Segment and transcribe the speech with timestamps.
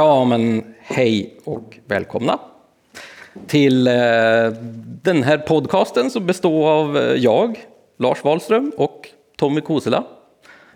[0.00, 2.38] Ja, men hej och välkomna
[3.46, 3.92] till eh,
[5.02, 7.64] den här podcasten som består av eh, jag,
[7.98, 10.04] Lars Wahlström och Tommy Kosela.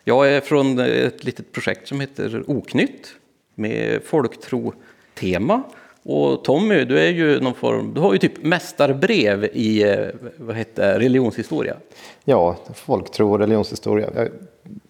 [0.05, 3.09] Jag är från ett litet projekt som heter Oknytt
[3.55, 5.62] med folktro-tema.
[6.02, 10.06] Och Tommy, du är ju någon form, du har ju typ mästarbrev i eh,
[10.37, 11.77] vad heter, religionshistoria.
[12.24, 14.10] Ja, folktro och religionshistoria.
[14.15, 14.32] Jag är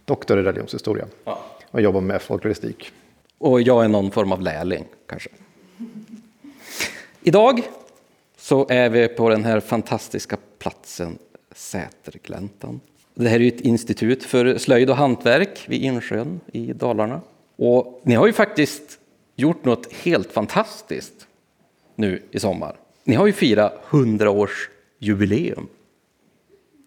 [0.04, 1.38] doktor i religionshistoria Ja.
[1.70, 2.92] och jobbar med folkloristik.
[3.38, 5.30] Och jag är någon form av lärling, kanske.
[7.22, 7.62] Idag
[8.36, 11.18] så är vi på den här fantastiska platsen
[11.54, 12.80] Sätergläntan.
[13.14, 17.20] Det här är ett institut för slöjd och hantverk vid Insjön i Dalarna.
[17.56, 18.98] Och ni har ju faktiskt
[19.36, 21.26] gjort något helt fantastiskt
[21.94, 22.76] nu i sommar.
[23.04, 25.68] Ni har ju firat 100 års jubileum.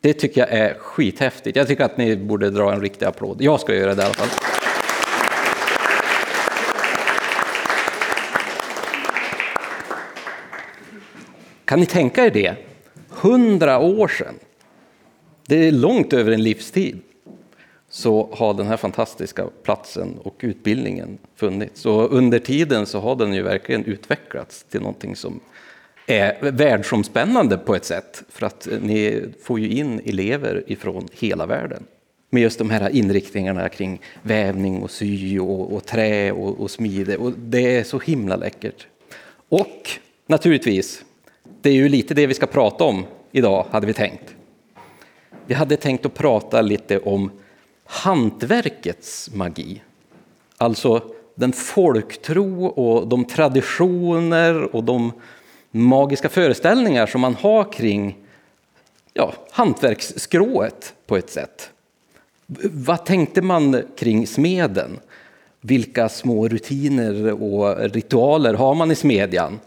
[0.01, 1.57] Det tycker jag är skithäftigt.
[1.57, 3.41] Jag tycker att ni borde dra en riktig applåd.
[3.41, 4.66] Jag ska göra det i alla fall.
[11.67, 12.55] Kan ni tänka er det?
[13.09, 14.35] Hundra år sedan,
[15.47, 16.99] det är långt över en livstid,
[17.89, 21.85] så har den här fantastiska platsen och utbildningen funnits.
[21.85, 25.39] Och under tiden så har den ju verkligen utvecklats till någonting som
[26.05, 28.23] är världsomspännande på ett sätt.
[28.29, 31.83] För att ni får ju in elever ifrån hela världen.
[32.29, 37.17] Med just de här inriktningarna kring vävning och sy och, och trä och, och smide.
[37.17, 38.87] Och det är så himla läckert.
[39.49, 39.89] Och
[40.27, 41.03] naturligtvis,
[41.67, 44.35] det är ju lite det vi ska prata om idag, hade vi tänkt.
[45.45, 47.31] Vi hade tänkt att prata lite om
[47.85, 49.81] hantverkets magi.
[50.57, 51.01] Alltså
[51.35, 55.11] den folktro och de traditioner och de
[55.71, 58.17] magiska föreställningar som man har kring
[59.13, 61.69] ja, hantverksskrået på ett sätt.
[62.71, 64.99] Vad tänkte man kring smeden?
[65.61, 69.59] Vilka små rutiner och ritualer har man i smedjan?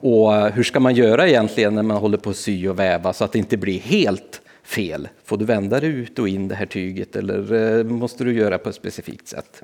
[0.00, 3.12] Och eh, hur ska man göra egentligen när man håller på att sy och väva
[3.12, 5.08] så att det inte blir helt fel?
[5.24, 8.58] Får du vända det ut och in det här tyget eller eh, måste du göra
[8.58, 9.62] på ett specifikt sätt?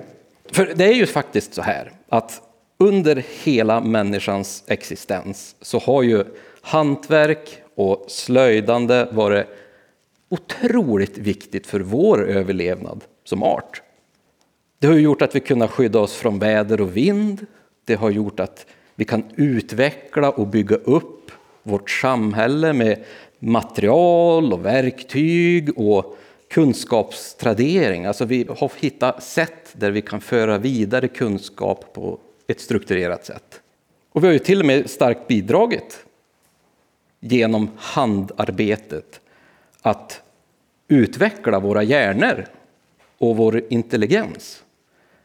[0.51, 2.41] För det är ju faktiskt så här att
[2.77, 6.23] under hela människans existens så har ju
[6.61, 9.45] hantverk och slöjdande varit
[10.29, 13.81] otroligt viktigt för vår överlevnad som art.
[14.79, 17.45] Det har gjort att vi kunnat skydda oss från väder och vind.
[17.85, 18.65] Det har gjort att
[18.95, 21.31] vi kan utveckla och bygga upp
[21.63, 23.03] vårt samhälle med
[23.39, 26.17] material och verktyg och
[26.49, 28.05] kunskapstradering.
[28.05, 33.61] Alltså vi har hittat sätt där vi kan föra vidare kunskap på ett strukturerat sätt.
[34.11, 36.05] Och vi har ju till och med starkt bidragit
[37.19, 39.21] genom handarbetet
[39.81, 40.21] att
[40.87, 42.45] utveckla våra hjärnor
[43.17, 44.63] och vår intelligens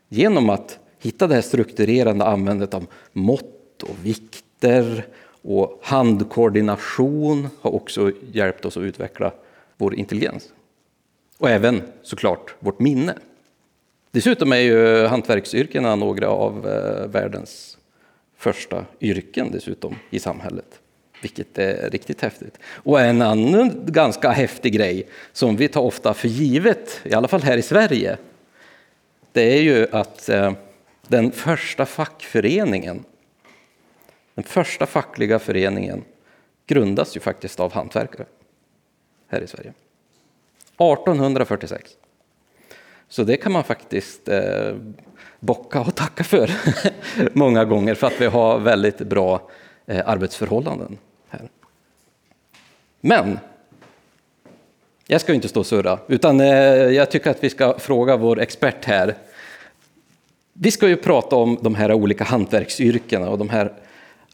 [0.09, 5.07] genom att hitta det här strukturerande användandet av mått och vikter
[5.43, 9.33] och handkoordination har också hjälpt oss att utveckla
[9.77, 10.53] vår intelligens.
[11.39, 13.15] Och även såklart vårt minne.
[14.11, 17.79] Dessutom är ju hantverksyrkena några av eh, världens
[18.37, 20.81] första yrken dessutom i samhället.
[21.23, 22.59] Vilket är riktigt häftigt.
[22.65, 27.43] Och en annan ganska häftig grej som vi tar ofta för givet, i alla fall
[27.43, 28.17] här i Sverige,
[29.33, 30.53] det är ju att eh,
[31.09, 33.05] den första fackföreningen,
[34.39, 36.05] den första fackliga föreningen
[36.67, 38.27] grundas ju faktiskt av hantverkare
[39.29, 39.73] här i Sverige.
[40.75, 41.91] 1846.
[43.09, 44.77] Så det kan man faktiskt eh,
[45.41, 46.51] bocka och tacka för
[47.33, 49.51] många gånger för att vi har väldigt bra
[49.87, 51.49] eh, arbetsförhållanden här.
[53.01, 53.39] Men
[55.07, 58.17] jag ska ju inte stå och surra, utan eh, jag tycker att vi ska fråga
[58.17, 59.15] vår expert här.
[60.53, 63.73] Vi ska ju prata om de här olika hantverksyrkena och de här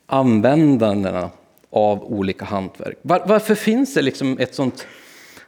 [0.07, 1.31] användandena
[1.71, 2.99] av olika hantverk.
[3.03, 4.87] Var, varför finns det liksom ett sånt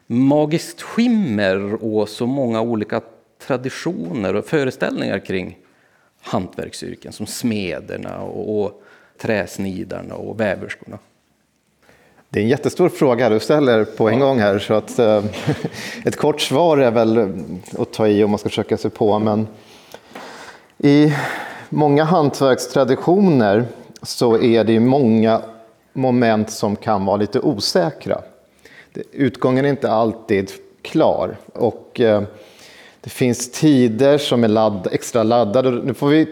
[0.07, 3.01] magiskt skimmer och så många olika
[3.47, 5.59] traditioner och föreställningar kring
[6.21, 8.83] hantverksyrken som smederna och, och
[9.19, 10.99] träsnidarna och väverskorna?
[12.29, 15.25] Det är en jättestor fråga du ställer på en gång här, så att, eh,
[16.05, 17.33] ett kort svar är väl
[17.79, 19.19] att ta i om man ska försöka sig på.
[19.19, 19.49] Men
[20.79, 21.13] i
[21.69, 23.67] många hantverkstraditioner
[24.03, 25.43] så är det ju många
[25.93, 28.21] moment som kan vara lite osäkra.
[29.13, 30.51] Utgången är inte alltid
[30.83, 32.23] klar och eh,
[33.01, 35.71] det finns tider som är ladd, extra laddade.
[35.71, 36.27] Nu får vi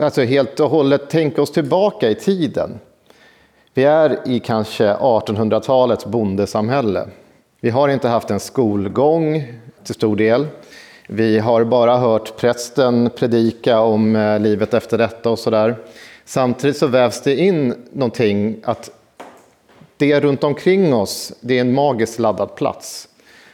[0.00, 2.78] alltså helt och hållet tänka oss tillbaka i tiden.
[3.74, 7.08] Vi är i kanske 1800-talets bondesamhälle.
[7.60, 9.44] Vi har inte haft en skolgång
[9.84, 10.46] till stor del.
[11.08, 15.76] Vi har bara hört prästen predika om eh, livet efter detta och sådär.
[16.28, 18.90] Samtidigt så vävs det in någonting att
[19.96, 23.08] det runt omkring oss, det är en magiskt laddad plats.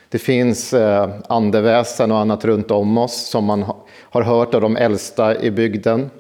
[0.09, 3.65] Det finns eh, andeväsen och annat runt om oss som man
[4.01, 6.11] har hört av de äldsta i bygden.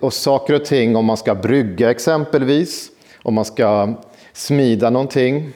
[0.00, 2.90] Och saker och ting, om man ska brygga exempelvis,
[3.22, 3.94] om man ska
[4.32, 5.52] smida någonting,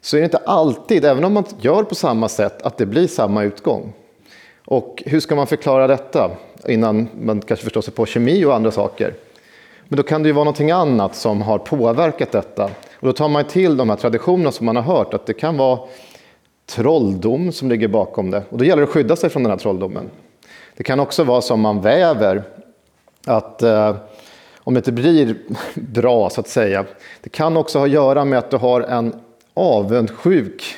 [0.00, 3.06] så är det inte alltid, även om man gör på samma sätt, att det blir
[3.06, 3.92] samma utgång.
[4.64, 6.30] Och hur ska man förklara detta
[6.68, 9.14] innan man kanske förstår sig på kemi och andra saker?
[9.88, 12.64] Men då kan det ju vara någonting annat som har påverkat detta.
[12.94, 15.56] Och då tar man till de här traditionerna som man har hört, att det kan
[15.56, 15.80] vara
[16.66, 18.42] trolldom som ligger bakom det.
[18.50, 20.10] Och då gäller det att skydda sig från den här trolldomen.
[20.76, 22.42] Det kan också vara som man väver,
[23.26, 23.96] att eh,
[24.58, 25.36] om det inte blir
[25.74, 26.84] bra så att säga,
[27.22, 29.14] det kan också ha att göra med att du har en
[29.54, 30.76] avundsjuk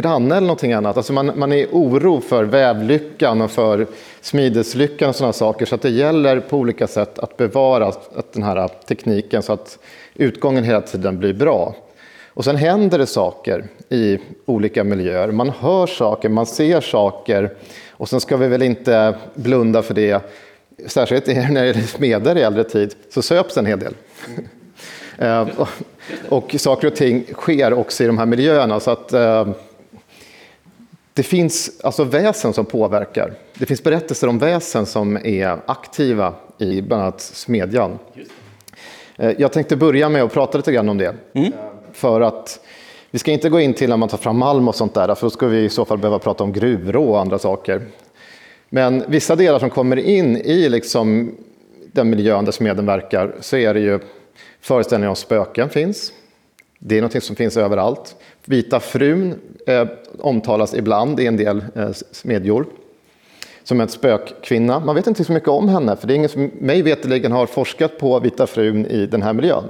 [0.00, 0.96] granne eller någonting annat.
[0.96, 3.86] Alltså man, man är i oro för vävlyckan och för
[4.20, 5.66] smideslyckan och sådana saker.
[5.66, 9.78] Så att det gäller på olika sätt att bevara att den här tekniken så att
[10.14, 11.74] utgången hela tiden blir bra.
[12.26, 15.30] Och sen händer det saker i olika miljöer.
[15.30, 17.50] Man hör saker, man ser saker
[17.90, 20.22] och sen ska vi väl inte blunda för det.
[20.86, 23.94] Särskilt när det gäller smeder i äldre tid så söps en hel del.
[25.20, 25.48] Mm.
[26.28, 28.80] och saker och ting sker också i de här miljöerna.
[28.80, 29.48] Så att, eh,
[31.18, 33.32] det finns alltså väsen som påverkar.
[33.54, 37.98] Det finns berättelser om väsen som är aktiva i bland annat smedjan.
[39.16, 41.14] Eh, jag tänkte börja med att prata lite grann om det.
[41.32, 41.52] Mm.
[41.92, 42.60] För att
[43.10, 45.26] vi ska inte gå in till när man tar fram malm och sånt där, för
[45.26, 47.82] då ska vi i så fall behöva prata om gruvrå och andra saker.
[48.68, 51.34] Men vissa delar som kommer in i liksom
[51.92, 54.00] den miljön där smeden verkar, så är det ju
[54.60, 56.12] föreställningar om spöken finns.
[56.78, 58.16] Det är något som finns överallt.
[58.48, 59.34] Vita frun
[59.66, 59.86] eh,
[60.18, 62.66] omtalas ibland i en del eh, smedjor
[63.62, 64.80] som en spökkvinna.
[64.80, 67.46] Man vet inte så mycket om henne, för det är ingen som mig veterligen har
[67.46, 69.64] forskat på Vita frun i den här miljön.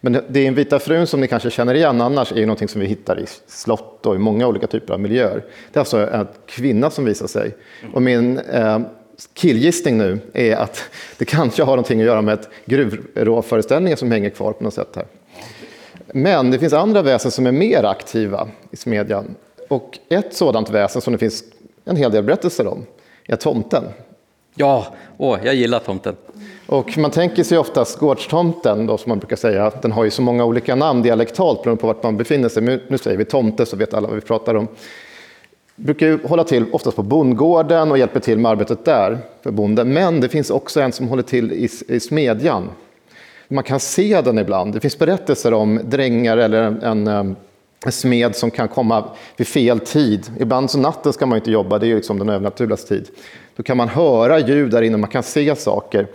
[0.00, 2.68] Men det är en Vita frun som ni kanske känner igen annars är ju någonting
[2.68, 5.44] som vi hittar i slott och i många olika typer av miljöer.
[5.72, 7.54] Det är alltså en kvinna som visar sig.
[7.92, 8.78] Och min eh,
[9.34, 10.82] killgissning nu är att
[11.18, 14.92] det kanske har någonting att göra med ett gruvråföreställningar som hänger kvar på något sätt
[14.96, 15.06] här.
[16.12, 19.34] Men det finns andra väsen som är mer aktiva i smedjan.
[19.68, 21.44] Och ett sådant väsen som det finns
[21.84, 22.86] en hel del berättelser om
[23.26, 23.84] är tomten.
[24.54, 24.86] Ja,
[25.16, 26.16] åh, jag gillar tomten.
[26.66, 30.22] Och man tänker sig oftast gårdstomten, då, som man brukar säga, den har ju så
[30.22, 32.62] många olika namn dialektalt beroende på vart man befinner sig.
[32.62, 34.68] Men nu säger vi tomte så vet alla vad vi pratar om.
[35.76, 39.92] Brukar ju hålla till oftast på bondgården och hjälper till med arbetet där för bonden.
[39.92, 42.70] Men det finns också en som håller till i, i smedjan.
[43.48, 44.72] Man kan se den ibland.
[44.72, 47.36] Det finns berättelser om drängar eller en, en,
[47.90, 49.04] smed som kan komma
[49.36, 50.32] vid fel tid.
[50.40, 53.08] Ibland så natten ska man inte jobba, det är ju liksom den övernaturliga tid.
[53.56, 56.06] Då kan man höra ljud där inne, man kan se saker.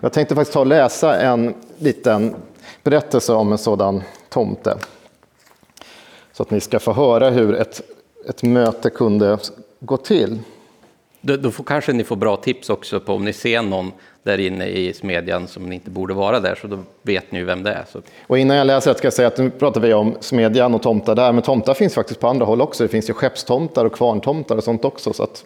[0.00, 2.34] Jag tänkte faktiskt ta och läsa en liten
[2.82, 4.78] berättelse om en sådan tomte.
[6.32, 7.80] Så att ni ska få höra hur ett,
[8.28, 9.38] ett möte kunde
[9.80, 10.38] gå till.
[11.20, 14.40] Då, då får, kanske ni får bra tips också på om ni ser någon där
[14.40, 17.70] inne i smedjan som inte borde vara där, så då vet ni ju vem det
[17.70, 17.84] är.
[17.92, 18.00] Så.
[18.26, 20.82] Och innan jag läser det ska jag säga att nu pratar vi om smedjan och
[20.82, 22.82] tomtar där, men tomtar finns faktiskt på andra håll också.
[22.82, 25.44] Det finns ju skeppstomtar och kvarntomtar och sånt också, så att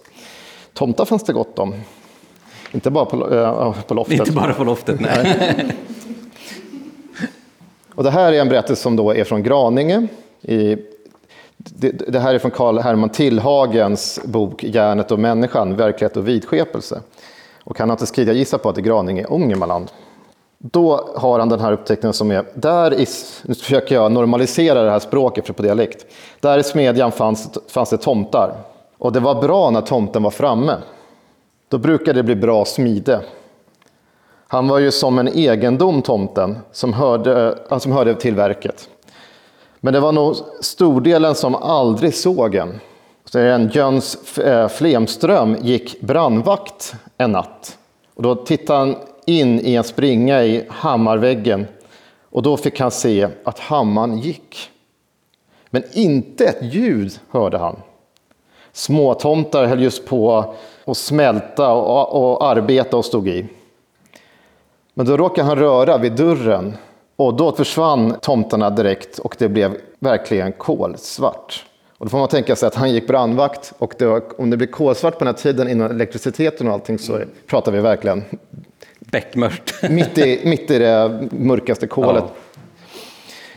[0.72, 1.74] tomtar fanns det gott om.
[2.72, 4.18] Inte bara på, äh, på loftet.
[4.18, 5.36] Inte bara på loftet, nej.
[7.94, 10.06] och det här är en berättelse som då är från Graninge.
[10.42, 10.76] I,
[11.56, 17.00] det, det här är från Karl Herman Tillhagens bok Järnet och människan, verklighet och vidskepelse.
[17.64, 19.90] Och han har inte skrivit, jag gissar på att det är Graninge, Ångermanland.
[20.58, 23.06] Då har han den här upptäckten som är, där i,
[23.42, 26.06] nu försöker jag normalisera det här språket för på dialekt.
[26.40, 28.54] Där i smedjan fanns, fanns det tomtar.
[28.98, 30.76] Och det var bra när tomten var framme.
[31.68, 33.20] Då brukade det bli bra smide.
[34.48, 38.88] Han var ju som en egendom, tomten, som hörde, eh, som hörde till verket.
[39.80, 42.80] Men det var nog stordelen som aldrig såg en.
[43.34, 47.78] Så en Jöns eh, Flemström gick brandvakt en natt.
[48.14, 51.66] Och då tittade han in i en springa i hammarväggen
[52.30, 54.70] och då fick han se att hammaren gick.
[55.70, 57.76] Men inte ett ljud hörde han.
[58.72, 63.46] Småtomtar höll just på att smälta och, och arbeta och stod i.
[64.94, 66.76] Men då råkade han röra vid dörren
[67.16, 71.64] och då försvann tomtarna direkt och det blev verkligen kolsvart.
[71.98, 74.56] Och då får man tänka sig att han gick brandvakt och det var, om det
[74.56, 78.24] blir kolsvart på den här tiden innan elektriciteten och allting så pratar vi verkligen
[78.98, 79.74] Bäckmörkt.
[79.90, 82.24] mitt, i, mitt i det mörkaste kolet.
[82.26, 82.60] Ja.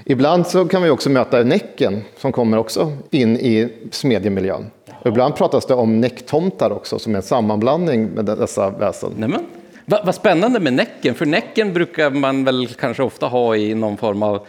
[0.06, 4.66] Ibland så kan vi också möta Näcken som kommer också in i smedjemiljön.
[5.00, 9.12] Och ibland pratas det om näcktomtar också, som är en sammanblandning med dessa väsen.
[9.18, 9.46] Nämen.
[9.86, 13.98] Vad va spännande med Näcken, för Näcken brukar man väl kanske ofta ha i någon
[13.98, 14.48] form av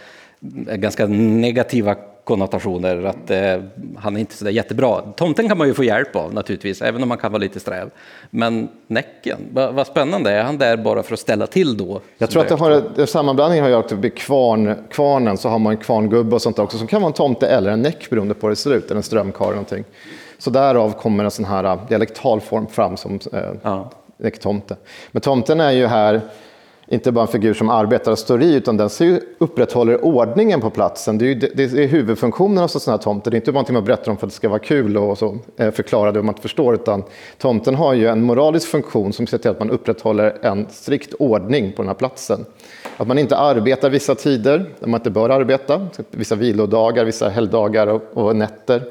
[0.68, 1.95] eh, ganska negativa
[2.29, 3.63] konnotationer, att eh,
[3.99, 5.01] han är inte så där jättebra.
[5.01, 7.91] Tomten kan man ju få hjälp av naturligtvis, även om han kan vara lite sträv.
[8.31, 12.01] Men Näcken, vad va spännande, är han där bara för att ställa till då?
[12.19, 15.79] Jag tror att det har, sammanblandningen har gjort att kvarn, kvarnen så har man en
[15.79, 18.51] kvarngubbe och sånt också, som kan vara en tomte eller en näck beroende på hur
[18.51, 19.85] det ser ut, eller en strömkar eller någonting.
[20.39, 23.91] Så därav kommer en sån här eh, dialektal form fram som eh, ja.
[24.17, 24.77] näcktomte.
[25.13, 26.21] Men tomten är ju här
[26.90, 28.90] inte bara en figur som arbetar och står i, utan den
[29.38, 31.18] upprätthåller ordningen på platsen.
[31.18, 33.30] Det är, ju, det är huvudfunktionen av sådana här tomter.
[33.30, 35.18] Det är inte bara någonting man berättar om för att det ska vara kul och
[35.18, 37.04] så, eh, förklara det om man inte förstår, utan
[37.38, 41.73] tomten har ju en moralisk funktion som ser till att man upprätthåller en strikt ordning
[41.73, 42.45] på den här platsen.
[42.97, 47.87] Att man inte arbetar vissa tider där man inte bör arbeta, vissa vilodagar, vissa helgdagar
[47.87, 48.83] och, och nätter.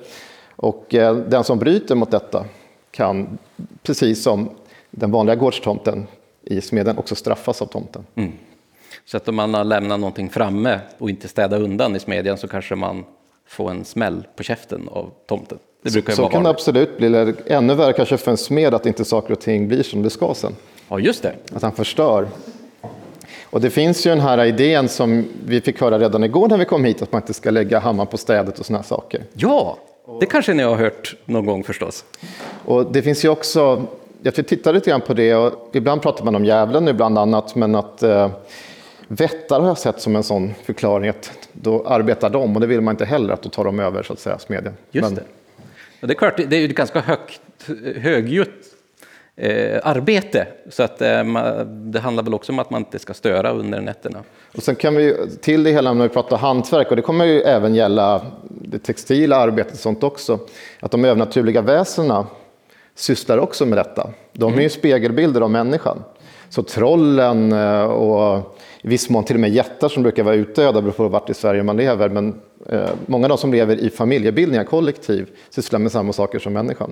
[0.55, 2.45] Och eh, den som bryter mot detta
[2.91, 3.37] kan,
[3.83, 4.49] precis som
[4.91, 6.07] den vanliga gårdstomten,
[6.49, 8.05] i smeden också straffas av tomten.
[8.15, 8.31] Mm.
[9.05, 12.47] Så att om man har lämnat någonting framme och inte städat undan i smedjan så
[12.47, 13.03] kanske man
[13.47, 15.59] får en smäll på käften av tomten.
[15.81, 17.07] Det brukar så, så kan det absolut bli.
[17.07, 20.09] Eller ännu värre kanske för en smed att inte saker och ting blir som det
[20.09, 20.55] ska sen.
[20.89, 21.35] Ja, just det.
[21.53, 22.27] Att han förstör.
[23.43, 26.65] Och det finns ju den här idén som vi fick höra redan igår när vi
[26.65, 29.23] kom hit, att man inte ska lägga hammaren på städet och sådana saker.
[29.33, 29.77] Ja,
[30.19, 32.05] det kanske ni har hört någon gång förstås.
[32.65, 33.87] Och det finns ju också
[34.35, 37.75] jag tittade lite grann på det och ibland pratar man om djävulen, ibland annat, men
[37.75, 38.31] att eh,
[39.07, 42.81] vättar har jag sett som en sån förklaring att då arbetar de och det vill
[42.81, 44.73] man inte heller att då tar de över så att säga smedjan.
[44.91, 45.23] Just men, det.
[46.01, 47.41] Och det är klart, det är ju ett ganska högt,
[47.95, 48.65] högljutt
[49.35, 51.23] eh, arbete så att eh,
[51.65, 54.23] det handlar väl också om att man inte ska störa under nätterna.
[54.55, 57.41] Och sen kan vi till det hela när vi pratar hantverk och det kommer ju
[57.41, 60.39] även gälla det textila arbetet och sånt också,
[60.79, 62.27] att de övernaturliga väsena
[62.97, 64.09] sysslar också med detta.
[64.33, 66.03] De är ju spegelbilder av människan.
[66.49, 70.71] Så trollen eh, och i viss mån till och med jättar som brukar vara utdöda
[70.71, 72.09] beroende på vart i Sverige man lever.
[72.09, 76.53] Men eh, många av de som lever i familjebildningar, kollektiv, sysslar med samma saker som
[76.53, 76.91] människan.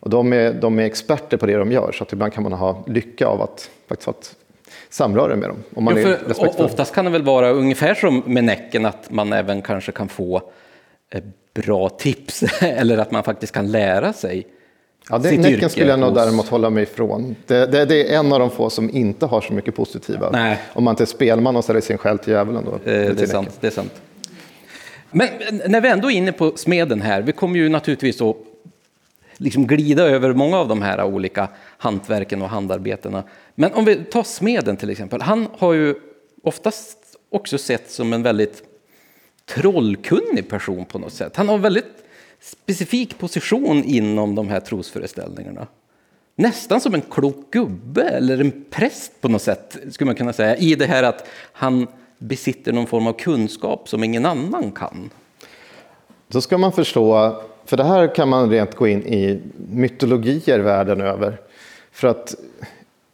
[0.00, 2.52] Och de är, de är experter på det de gör, så att ibland kan man
[2.52, 4.36] ha lycka av att faktiskt ha ett
[4.88, 5.58] samröre med dem.
[5.74, 9.32] Om man ja, för, oftast kan det väl vara ungefär som med Näcken, att man
[9.32, 10.42] även kanske kan få
[11.10, 11.22] eh,
[11.54, 14.46] bra tips, eller att man faktiskt kan lära sig
[15.10, 17.36] Ja, det, Näcken skulle jag nog däremot hålla mig ifrån.
[17.46, 20.30] Det, det, det, är en av de få som inte har så mycket positiva.
[20.30, 20.58] Nej.
[20.72, 22.64] Om man inte är spelman och säljer sin själ till djävulen.
[22.64, 24.02] Då, eh, det, är sant, det är sant.
[25.10, 25.28] Men
[25.68, 28.36] när vi ändå är inne på smeden här, vi kommer ju naturligtvis att
[29.36, 33.22] liksom glida över många av de här olika hantverken och handarbetena.
[33.54, 35.94] Men om vi tar smeden till exempel, han har ju
[36.42, 36.98] oftast
[37.30, 38.62] också sett som en väldigt
[39.46, 41.36] trollkunnig person på något sätt.
[41.36, 42.04] Han har väldigt
[42.42, 45.66] specifik position inom de här trosföreställningarna.
[46.36, 50.56] Nästan som en klok gubbe eller en präst på något sätt, skulle man kunna säga,
[50.56, 51.86] i det här att han
[52.18, 55.10] besitter någon form av kunskap som ingen annan kan.
[56.28, 61.00] Då ska man förstå, för det här kan man rent gå in i mytologier världen
[61.00, 61.40] över.
[61.92, 62.34] För att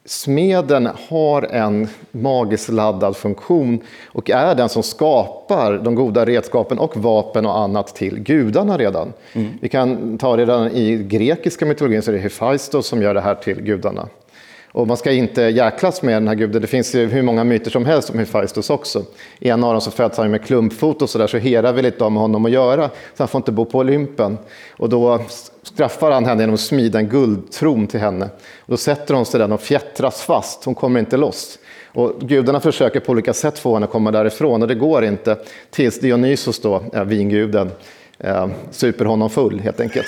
[0.09, 6.97] Smeden har en magiskt laddad funktion och är den som skapar de goda redskapen och
[6.97, 9.13] vapen och annat till gudarna redan.
[9.33, 9.49] Mm.
[9.61, 13.35] Vi kan ta redan i grekiska mytologin så är det Hephaistos som gör det här
[13.35, 14.09] till gudarna.
[14.73, 16.63] Och man ska inte jäklas med den här guden.
[16.63, 19.05] Det finns ju hur många myter som helst om Hephaistos också.
[19.39, 22.05] I en av dem så föds han med klumpfot och sådär, så Hera vill inte
[22.05, 22.89] ha med honom att göra.
[22.89, 24.39] Så han får inte bo på Olympen.
[24.77, 25.21] Och då
[25.63, 28.25] straffar han henne genom att smida en guldtron till henne.
[28.59, 31.59] Och då sätter hon sig den och fjättras fast, hon kommer inte loss.
[31.93, 35.37] Och gudarna försöker på olika sätt få henne att komma därifrån och det går inte.
[35.71, 37.71] Tills Dionysos, då, vinguden,
[38.19, 40.07] eh, super honom full helt enkelt.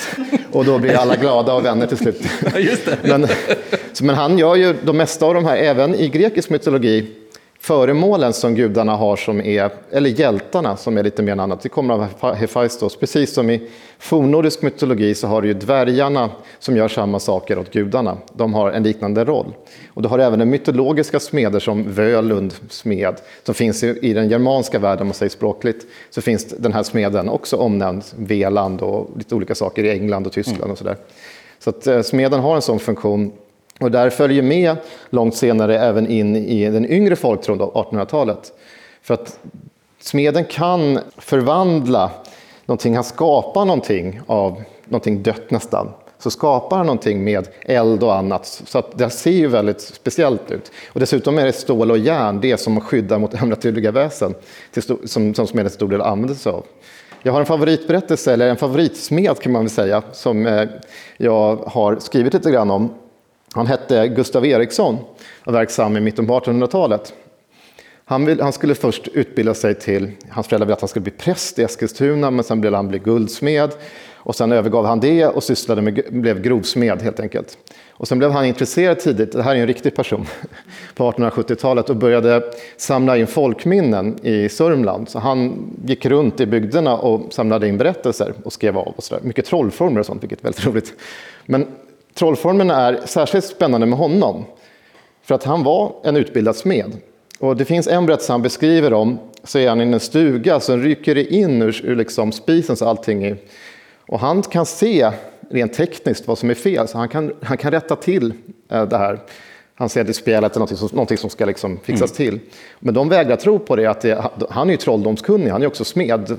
[0.53, 2.23] Och då blir alla glada och vänner till slut.
[3.03, 3.27] men,
[4.03, 7.07] men han gör ju de mesta av de här, även i grekisk mytologi,
[7.61, 11.69] föremålen som gudarna har som är, eller hjältarna som är lite mer än annat, det
[11.69, 12.97] kommer av Hephaistos.
[12.97, 17.73] Precis som i fornnordisk mytologi så har du ju dvärgarna som gör samma saker åt
[17.73, 18.19] gudarna.
[18.33, 19.55] De har en liknande roll.
[19.89, 24.79] Och du har även den mytologiska smeder som Völund smed, som finns i, den germanska
[24.79, 29.35] världen, om man säger språkligt, så finns den här smeden också omnämnd, Veland och lite
[29.35, 30.73] olika saker i England och Tyskland mm.
[30.73, 30.97] och sådär.
[31.59, 33.33] Så att eh, smeden har en sån funktion
[33.81, 34.77] och där följer med
[35.11, 38.53] långt senare även in i den yngre folktron, 1800-talet.
[39.03, 39.39] För att
[40.01, 42.11] smeden kan förvandla
[42.67, 45.89] någonting, han skapar någonting av någonting dött nästan.
[46.19, 48.47] Så skapar han någonting med eld och annat.
[48.47, 50.73] Så att det ser ju väldigt speciellt ut.
[50.93, 54.35] Och dessutom är det stål och järn, det som skyddar mot ömnaturliga väsen,
[55.07, 56.65] som, som smeden till stor del använder sig av.
[57.23, 60.69] Jag har en favoritberättelse, eller en favoritsmed kan man väl säga, som eh,
[61.17, 62.95] jag har skrivit lite grann om.
[63.55, 64.95] Han hette Gustav Eriksson
[65.45, 67.15] och var verksam i mitten på 1800-talet.
[68.05, 71.13] Han, vill, han, skulle först utbilda sig till, hans föräldrar ville att han skulle bli
[71.13, 73.71] präst i Eskilstuna, men sen ville han bli guldsmed.
[74.23, 77.59] Och sen övergav han det och sysslade med, blev grovsmed helt enkelt.
[77.91, 80.27] Och sen blev han intresserad tidigt, det här är en riktig person,
[80.95, 82.43] på 1870-talet och började
[82.77, 85.09] samla in folkminnen i Sörmland.
[85.09, 89.23] Så han gick runt i bygderna och samlade in berättelser och skrev av och sådär.
[89.25, 90.93] Mycket trollformler och sånt, vilket är väldigt roligt.
[91.47, 91.67] Men
[92.15, 94.45] trollformerna är särskilt spännande med honom.
[95.23, 96.97] För att han var en utbildad smed.
[97.39, 100.77] Och det finns en berättelse han beskriver om, så är han i en stuga, så
[100.77, 103.37] rycker det in ur, ur liksom spisen så allting är
[104.11, 105.11] och han kan se
[105.51, 108.33] rent tekniskt vad som är fel, så han kan, han kan rätta till
[108.69, 109.21] eh, det här.
[109.75, 112.31] Han ser det i spelet någonting som, någonting som ska liksom fixas mm.
[112.31, 112.41] till.
[112.79, 115.85] Men de vägrar tro på det, att det, han är ju trolldomskunnig, han är också
[115.85, 116.39] smed.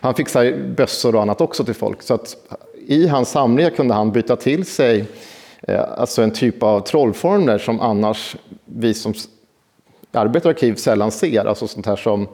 [0.00, 2.02] Han fixar bössor och annat också till folk.
[2.02, 2.36] Så att
[2.86, 5.04] i hans samlingar kunde han byta till sig
[5.62, 9.14] eh, alltså en typ av trollformler som annars vi som
[10.12, 11.44] arbetar i arkiv sällan ser.
[11.44, 12.28] Alltså sånt här som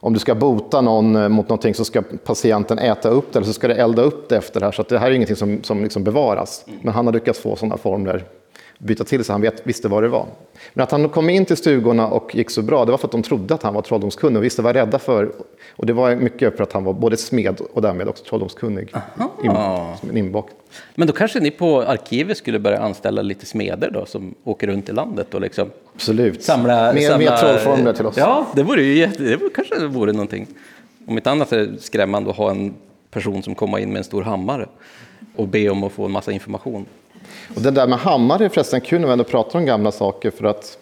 [0.00, 3.46] om du ska bota någon eh, mot någonting så ska patienten äta upp det eller
[3.46, 4.72] så ska det elda upp det efter det här.
[4.72, 6.64] Så det här är ingenting som, som liksom bevaras.
[6.82, 8.24] Men han har lyckats få sådana formler
[8.82, 10.26] byta till så han vet, visste vad det var.
[10.74, 13.12] Men att han kom in till stugorna och gick så bra, det var för att
[13.12, 15.32] de trodde att han var trolldomskunnig och visste vad rädda för.
[15.76, 18.94] Och det var mycket för att han var både smed och därmed också trolldomskunnig.
[19.44, 20.46] In, inbak.
[20.94, 24.88] Men då kanske ni på arkivet skulle börja anställa lite smeder då som åker runt
[24.88, 26.42] i landet och liksom Absolut.
[26.42, 28.16] Samla, mer, samla, mer trollformler till oss.
[28.16, 30.46] Ja, det vore ju jätte, det kanske vore någonting.
[31.06, 32.74] Om inte annat är det skrämmande att ha en
[33.10, 34.66] person som kommer in med en stor hammare
[35.36, 36.86] och be om att få en massa information.
[37.54, 40.30] Och det där med hammare är förresten kul när vi ändå pratar om gamla saker
[40.30, 40.78] för att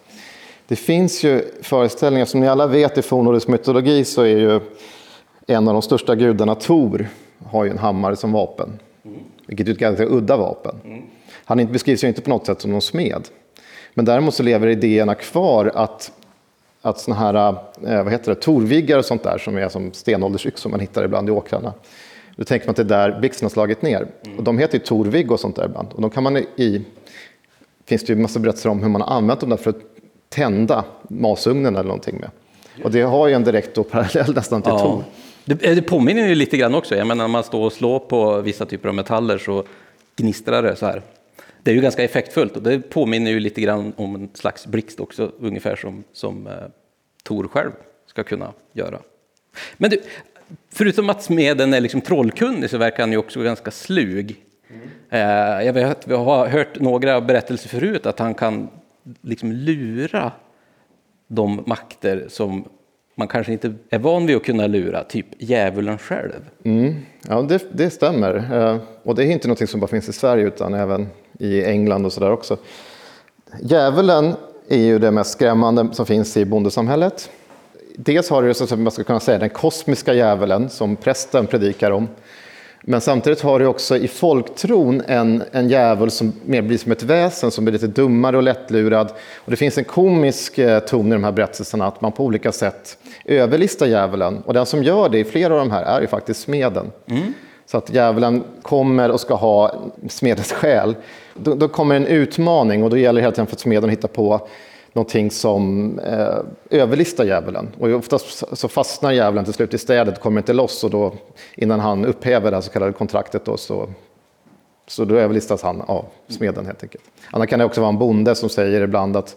[0.69, 4.61] det finns ju föreställningar, som ni alla vet i fornnordisk mytologi så är ju
[5.47, 7.09] en av de största gudarna, Tor,
[7.47, 8.79] har ju en hammare som vapen.
[9.05, 9.19] Mm.
[9.47, 10.75] Vilket är ett ganska udda vapen.
[10.85, 11.03] Mm.
[11.45, 13.29] Han beskrivs ju inte på något sätt som någon smed.
[13.95, 16.13] Men däremot så lever idéerna kvar att,
[16.83, 17.35] att såna här,
[17.87, 21.29] eh, vad heter det, torviggar och sånt där som är som stenåldersyxor man hittar ibland
[21.29, 21.73] i åkrarna.
[22.41, 24.07] Då tänker man att det är där blixten har slagit ner.
[24.25, 24.39] Mm.
[24.39, 25.93] Och de heter ju torvigg och sånt där ibland.
[25.93, 26.85] Och de kan man i,
[27.85, 29.81] finns det ju massa berättelser om hur man har använt dem där för att
[30.29, 32.31] tända masugnen eller någonting med.
[32.85, 34.79] Och det har ju en direkt och parallell nästan till ja.
[34.79, 35.05] tor.
[35.45, 37.99] Det, eh, det påminner ju lite grann också, jag menar när man står och slår
[37.99, 39.65] på vissa typer av metaller så
[40.17, 41.03] gnistrar det så här.
[41.63, 45.01] Det är ju ganska effektfullt och det påminner ju lite grann om en slags blixt
[45.01, 46.53] också, ungefär som, som eh,
[47.25, 47.71] Tor själv
[48.07, 48.99] ska kunna göra.
[49.77, 50.03] Men du,
[50.73, 54.37] förutom att smeden är liksom trollkunnig så verkar han ju också ganska slug.
[54.71, 55.67] Mm.
[55.67, 58.69] Jag vet, vi har hört några berättelser förut att han kan
[59.21, 60.33] liksom lura
[61.29, 62.69] de makter som
[63.15, 66.51] man kanske inte är van vid att kunna lura, typ djävulen själv.
[66.65, 66.95] Mm.
[67.29, 68.35] Ja, det, det stämmer.
[68.53, 72.07] Eh, och det är inte något som bara finns i Sverige utan även i England
[72.07, 72.57] och sådär också.
[73.63, 74.35] Djävulen
[74.69, 77.31] är ju det mest skrämmande som finns i bondesamhället.
[77.97, 82.09] Dels har du så man ska kunna säga, den kosmiska djävulen som prästen predikar om.
[82.83, 87.03] Men samtidigt har du också i folktron en, en djävul som mer blir som ett
[87.03, 89.13] väsen som blir lite dummare och lättlurad.
[89.37, 92.53] Och det finns en komisk eh, ton i de här berättelserna att man på olika
[92.53, 94.39] sätt överlistar djävulen.
[94.39, 96.91] Och den som gör det i flera av de här är ju faktiskt smeden.
[97.07, 97.35] Mm.
[97.67, 99.75] Så att djävulen kommer och ska ha
[100.09, 100.97] smedens själ.
[101.35, 104.09] Då, då, kommer en utmaning och då gäller det hela tiden för smeden att hitta
[104.09, 104.49] på
[104.93, 106.39] någonting som eh,
[106.71, 107.69] överlistar djävulen.
[107.79, 111.13] Och oftast så fastnar djävulen till slut i städet och kommer inte loss och då
[111.55, 113.89] innan han upphäver det här så kallade kontraktet då, så,
[114.87, 117.05] så då överlistas han av smeden helt enkelt.
[117.31, 119.37] Annars kan det också vara en bonde som säger ibland att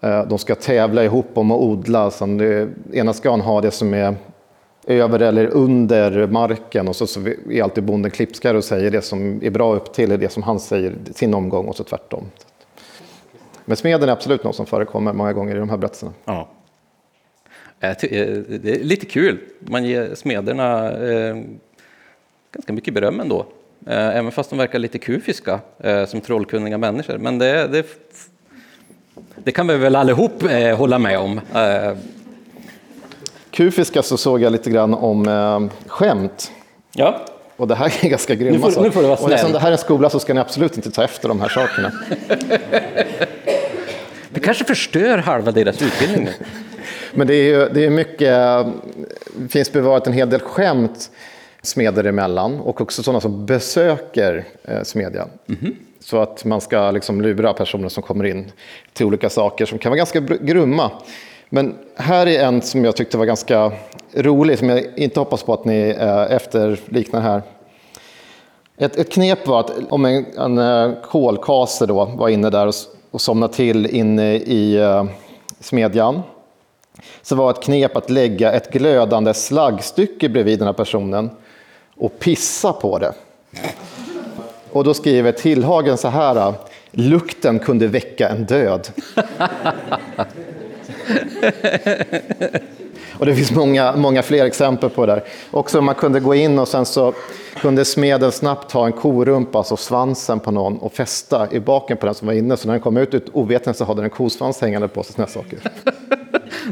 [0.00, 2.10] eh, de ska tävla ihop om att odla.
[2.10, 4.14] Så det, ena ska han ha det som är
[4.86, 9.40] över eller under marken och så, så är alltid bonden klipskare och säger det som
[9.42, 12.24] är bra upp till är det som han säger sin omgång och så tvärtom.
[13.66, 16.12] Men smeden är absolut något som förekommer många gånger i de här berättelserna.
[16.24, 16.48] Ja.
[17.80, 21.36] Eh, det är lite kul, man ger smederna eh,
[22.52, 23.46] ganska mycket beröm ändå.
[23.86, 25.60] Eh, även fast de verkar lite kufiska
[26.08, 27.18] som trollkunniga människor.
[27.18, 27.86] Men det, det,
[29.36, 30.42] det kan vi väl allihop
[30.76, 31.40] hålla med om
[33.56, 36.52] kufiska så såg jag lite grann om eh, skämt.
[36.92, 37.20] Ja.
[37.56, 39.26] Och det här är ganska grymma nu får, nu får du vara snäll.
[39.26, 41.40] Och eftersom det här är en skola så ska ni absolut inte ta efter de
[41.40, 41.92] här sakerna.
[44.36, 46.28] det kanske förstör halva deras utbildning.
[47.14, 48.66] Men det är, ju, det är mycket,
[49.36, 51.10] det finns bevarat en hel del skämt
[51.62, 55.28] smeder emellan och också sådana som besöker eh, smedjan.
[55.48, 55.74] Mm -hmm.
[56.00, 58.52] Så att man ska liksom lura personer som kommer in
[58.92, 60.90] till olika saker som kan vara ganska grumma.
[61.48, 63.72] Men här är en som jag tyckte var ganska
[64.14, 67.42] rolig, som jag inte hoppas på att ni eh, efterliknar här.
[68.76, 72.74] Ett, ett knep var att om en, en eh, kolkase då var inne där och,
[73.16, 75.04] och somnade till inne i uh,
[75.60, 76.22] smedjan,
[77.22, 81.30] så var ett knep att lägga ett glödande slaggstycke bredvid den här personen
[81.96, 83.12] och pissa på det.
[84.72, 86.54] Och då skriver Tillhagen så här,
[86.90, 88.88] lukten kunde väcka en död.
[93.18, 95.24] Och det finns många, många fler exempel på det där.
[95.50, 97.14] Också man kunde gå in och sen så
[97.60, 102.06] kunde smeden snabbt ta en korumpa, alltså svansen på någon och fästa i baken på
[102.06, 102.56] den som var inne.
[102.56, 105.14] Så när den kom ut, ut ovetande så hade den en kosvans hängande på sig.
[105.14, 105.58] Såna saker.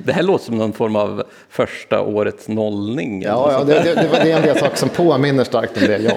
[0.04, 3.22] Det här låter som någon form av första årets nollning.
[3.22, 5.82] Ja, ja det, det, det, var, det är en del saker som påminner starkt om
[5.86, 5.98] det.
[5.98, 6.12] Ja.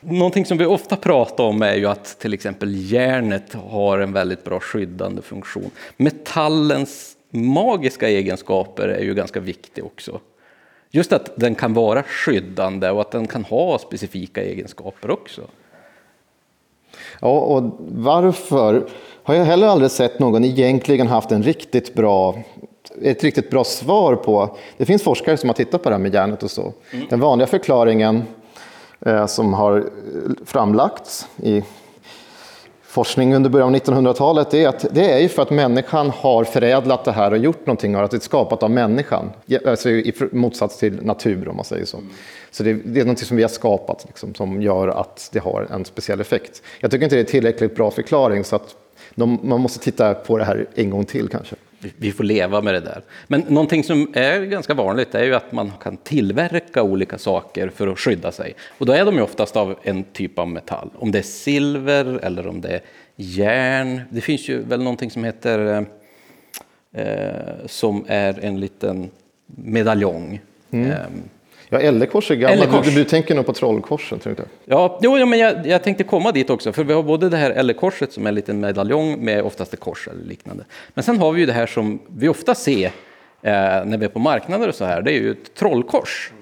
[0.00, 4.44] Någonting som vi ofta pratar om är ju att till exempel järnet har en väldigt
[4.44, 5.70] bra skyddande funktion.
[5.96, 10.20] Metallens magiska egenskaper är ju ganska viktiga också.
[10.90, 15.42] Just att den kan vara skyddande och att den kan ha specifika egenskaper också.
[17.20, 18.88] Ja, och varför
[19.22, 22.38] har jag heller aldrig sett någon egentligen haft en riktigt bra,
[23.02, 24.56] ett riktigt bra svar på.
[24.76, 26.72] Det finns forskare som har tittat på det här med järnet och så.
[26.92, 27.06] Mm.
[27.10, 28.22] Den vanliga förklaringen
[29.00, 29.90] eh, som har
[30.44, 31.62] framlagts i
[32.90, 37.04] forskning under början av 1900-talet är att det är ju för att människan har förädlat
[37.04, 39.30] det här och gjort någonting av det, att det är skapat av människan,
[39.66, 41.98] alltså i motsats till natur om man säger så.
[42.50, 45.66] Så det, det är någonting som vi har skapat liksom, som gör att det har
[45.70, 46.62] en speciell effekt.
[46.80, 48.76] Jag tycker inte det är tillräckligt bra förklaring så att
[49.14, 51.56] de, man måste titta på det här en gång till kanske.
[51.96, 53.02] Vi får leva med det där.
[53.26, 57.88] Men någonting som är ganska vanligt är ju att man kan tillverka olika saker för
[57.88, 58.54] att skydda sig.
[58.78, 60.90] Och då är de ju oftast av en typ av metall.
[60.94, 62.80] Om det är silver eller om det är
[63.16, 64.00] järn.
[64.10, 65.86] Det finns ju väl någonting som heter
[66.92, 67.06] eh,
[67.66, 69.10] som är en liten
[69.46, 70.40] medaljong.
[70.70, 70.90] Mm.
[70.90, 70.96] Eh,
[71.72, 72.84] Ja, Ellekors är gammalt.
[72.84, 74.18] Du, du, tänker nog på Trollkorsen.
[74.18, 74.78] Tänkte jag.
[74.78, 76.72] Ja, jo, ja, men jag, jag, tänkte komma dit också.
[76.72, 79.80] För vi har både det här Ällekorset som är en liten medaljong med oftast ett
[79.80, 80.64] kors eller liknande.
[80.94, 82.92] Men sen har vi ju det här som vi ofta ser eh,
[83.84, 85.02] när vi är på marknader och så här.
[85.02, 86.32] Det är ju ett trollkors.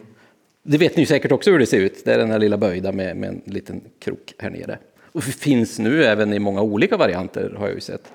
[0.63, 2.05] Det vet ni säkert också hur det ser ut.
[2.05, 4.79] Det är den här lilla böjda med, med en liten krok här nere.
[5.13, 8.13] Och det finns nu även i många olika varianter har jag ju sett.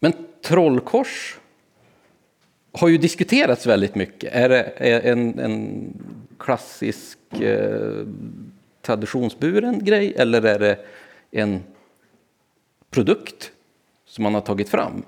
[0.00, 1.38] Men trollkors
[2.72, 4.34] har ju diskuterats väldigt mycket.
[4.34, 5.92] Är det en, en
[6.40, 8.06] klassisk eh,
[8.82, 10.78] traditionsburen grej eller är det
[11.30, 11.62] en
[12.90, 13.50] produkt
[14.06, 15.02] som man har tagit fram?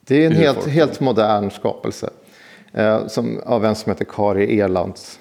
[0.00, 2.10] Det är en helt, helt modern skapelse
[2.72, 5.18] eh, som, av en som heter Kari Erlands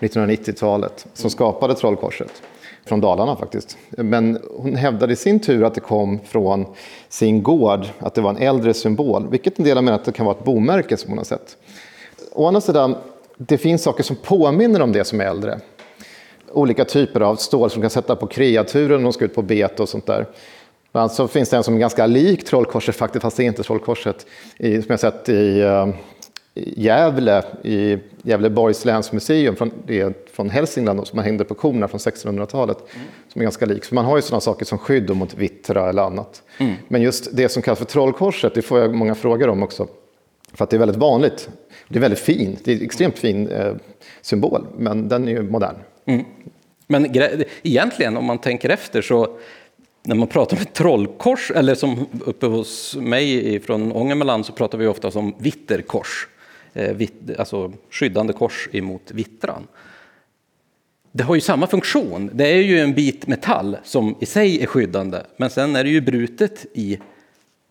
[0.00, 2.42] 1990-talet som skapade Trollkorset
[2.84, 3.78] från Dalarna faktiskt.
[3.90, 6.66] Men hon hävdade i sin tur att det kom från
[7.08, 10.26] sin gård, att det var en äldre symbol, vilket en del menar att det kan
[10.26, 11.56] vara ett bomärke som hon har sett.
[12.32, 12.96] Å andra sidan,
[13.38, 15.60] det finns saker som påminner om det som är äldre.
[16.52, 19.82] Olika typer av stål som kan sätta på kreaturen när de ska ut på bete
[19.82, 20.26] och sånt där.
[20.92, 23.62] Bland så finns det en som är ganska lik trollkorset faktiskt, fast det är inte
[23.62, 25.88] trollkorset, i, som jag sett i uh,
[26.54, 29.72] Gävle, i Gävleborgs länsmuseum från,
[30.32, 32.78] från Hälsingland som man hängde på korna från 1600-talet.
[32.94, 33.06] Mm.
[33.32, 33.84] Som är ganska lik.
[33.84, 36.42] Så man har ju sådana saker som skydd mot vittra eller annat.
[36.58, 36.74] Mm.
[36.88, 39.86] Men just det som kallas för trollkorset, det får jag många frågor om också.
[40.52, 41.48] För att det är väldigt vanligt.
[41.88, 43.74] Det är väldigt fin, det är en extremt fin eh,
[44.20, 45.76] symbol, men den är ju modern.
[46.04, 46.24] Mm.
[46.86, 47.16] Men
[47.62, 49.38] egentligen, om man tänker efter, så
[50.02, 54.78] när man pratar om ett trollkors, eller som uppe hos mig från Ångermanland, så pratar
[54.78, 56.28] vi ofta om vitterkors.
[56.72, 56.96] Eh,
[57.38, 59.66] alltså skyddande kors emot vittran.
[61.12, 62.30] Det har ju samma funktion.
[62.32, 65.90] Det är ju en bit metall som i sig är skyddande, men sen är det
[65.90, 66.98] ju brutet i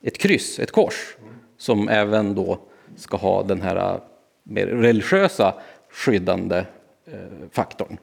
[0.03, 1.15] ett kryss, ett kors,
[1.57, 2.59] som även då
[2.97, 3.99] ska ha den här eh,
[4.43, 5.53] mer religiösa
[5.91, 6.65] skyddande
[7.05, 7.13] eh,
[7.51, 7.97] faktorn.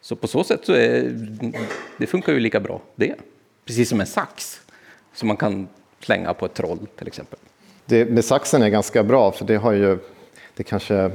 [0.00, 1.16] Så på så sätt så är,
[1.98, 3.14] det funkar ju lika bra det.
[3.64, 4.60] Precis som en sax
[5.14, 5.68] som man kan
[6.00, 7.38] slänga på ett troll till exempel.
[7.84, 9.98] Det med saxen är ganska bra för det har ju
[10.54, 11.10] det kanske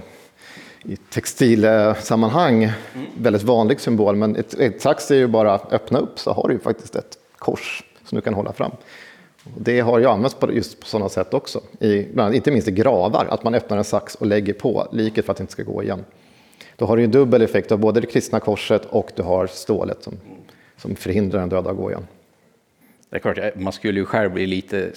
[0.83, 3.07] i textilsammanhang mm.
[3.17, 4.15] väldigt vanlig symbol.
[4.15, 7.17] Men ett, ett sax är ju bara öppna upp så har du ju faktiskt ett
[7.37, 8.71] kors som du kan hålla fram.
[9.57, 13.25] Det har ju använts på just på sådana sätt också, i, inte minst i gravar,
[13.25, 15.83] att man öppnar en sax och lägger på liket för att det inte ska gå
[15.83, 16.05] igen.
[16.75, 20.03] Då har du ju dubbel effekt av både det kristna korset och du har stålet
[20.03, 20.13] som,
[20.77, 22.07] som förhindrar den döda att gå igen.
[23.09, 24.91] Det är klart, man skulle ju själv bli lite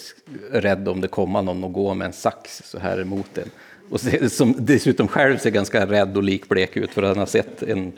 [0.50, 3.50] rädd om det kommer någon och går med en sax så här emot en.
[3.90, 4.00] Och
[4.32, 7.92] som dessutom själv ser ganska rädd och likblek ut för att han har sett en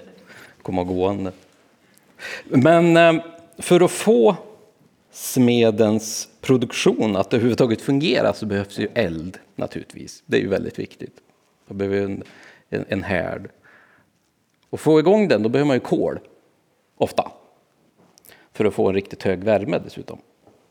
[0.63, 1.33] komma gående.
[2.45, 3.25] Men eh,
[3.59, 4.37] för att få
[5.13, 10.23] smedens produktion att det överhuvudtaget fungerar, så behövs ju eld naturligtvis.
[10.27, 11.17] Det är ju väldigt viktigt.
[11.67, 12.23] Man behöver en,
[12.69, 13.51] en, en härd.
[14.71, 16.19] Och få igång den, då behöver man ju kol,
[16.97, 17.33] ofta.
[18.53, 20.19] För att få en riktigt hög värme dessutom.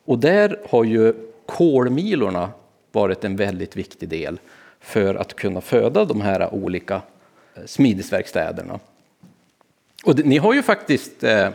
[0.06, 1.14] Och där har ju
[1.46, 2.52] kolmilorna
[2.92, 4.40] varit en väldigt viktig del
[4.80, 7.02] för att kunna föda de här olika
[7.56, 8.80] eh, smidesverkstäderna.
[10.06, 11.50] Och det, ni har ju faktiskt eh,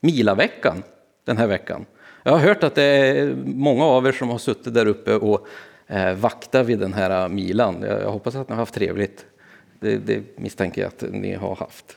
[0.00, 0.82] Milaveckan
[1.24, 1.86] den här veckan.
[2.26, 5.46] Jag har hört att det är många av er som har suttit där uppe och
[5.86, 7.82] eh, vaktat vid den här eh, milan.
[7.82, 9.26] Jag, jag hoppas att ni har haft trevligt.
[9.80, 11.96] Det, det, misstänker jag att ni har haft.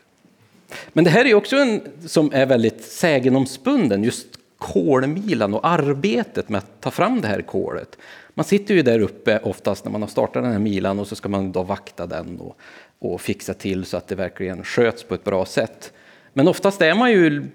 [0.93, 6.57] Men det här är också en som är väldigt sägenomspunden, just kolmilan och arbetet med
[6.57, 7.97] att ta fram det här kolet.
[8.33, 11.15] Man sitter ju där uppe oftast när man har startat den här milan och så
[11.15, 12.57] ska man då vakta den och,
[12.99, 15.93] och fixa till så att det verkligen sköts på ett bra sätt.
[16.33, 17.45] Men oftast är man ju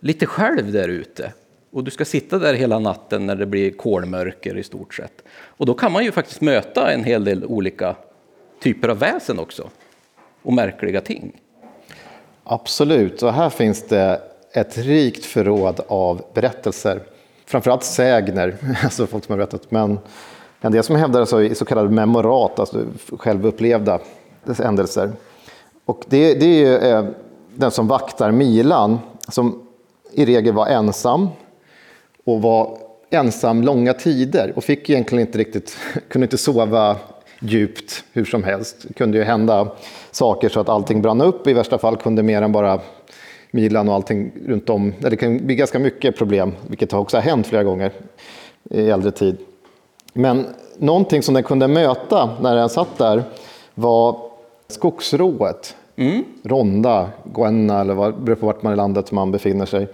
[0.00, 1.32] lite själv där ute
[1.70, 5.22] och du ska sitta där hela natten när det blir kolmörker i stort sett.
[5.28, 7.96] Och då kan man ju faktiskt möta en hel del olika
[8.62, 9.70] typer av väsen också
[10.42, 11.32] och märkliga ting.
[12.44, 14.20] Absolut, och här finns det
[14.52, 17.00] ett rikt förråd av berättelser.
[17.46, 19.98] Framförallt sägner, alltså folk som har berättat, men
[20.60, 22.84] en del som hävdar alltså så kallade memorat, alltså
[23.18, 24.00] självupplevda
[24.58, 25.12] händelser.
[25.84, 27.04] Och det, det är ju eh,
[27.54, 28.98] den som vaktar Milan,
[29.28, 29.62] som
[30.12, 31.28] i regel var ensam
[32.26, 32.78] och var
[33.10, 35.76] ensam långa tider och fick egentligen inte riktigt,
[36.08, 36.96] kunde inte sova
[37.40, 38.76] djupt hur som helst.
[38.88, 39.68] Det kunde ju hända
[40.10, 41.46] saker så att allting brann upp.
[41.46, 42.80] I värsta fall kunde mer än bara
[43.50, 44.92] Milan och allting runt om.
[44.98, 47.92] Det kan bli ganska mycket problem, vilket också har hänt flera gånger
[48.70, 49.36] i äldre tid.
[50.12, 50.46] Men
[50.78, 53.22] någonting som den kunde möta när den satt där
[53.74, 54.20] var
[54.68, 55.76] skogsrået.
[55.96, 56.24] Mm.
[56.42, 59.88] Ronda, Guenna eller vad, beror på vart man i landet man befinner sig.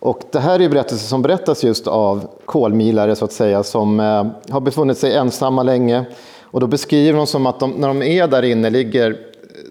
[0.00, 4.26] Och det här är berättelser som berättas just av kolmilare så att säga som eh,
[4.52, 6.04] har befunnit sig ensamma länge.
[6.42, 9.16] Och då beskriver de som att de, när de är där inne, ligger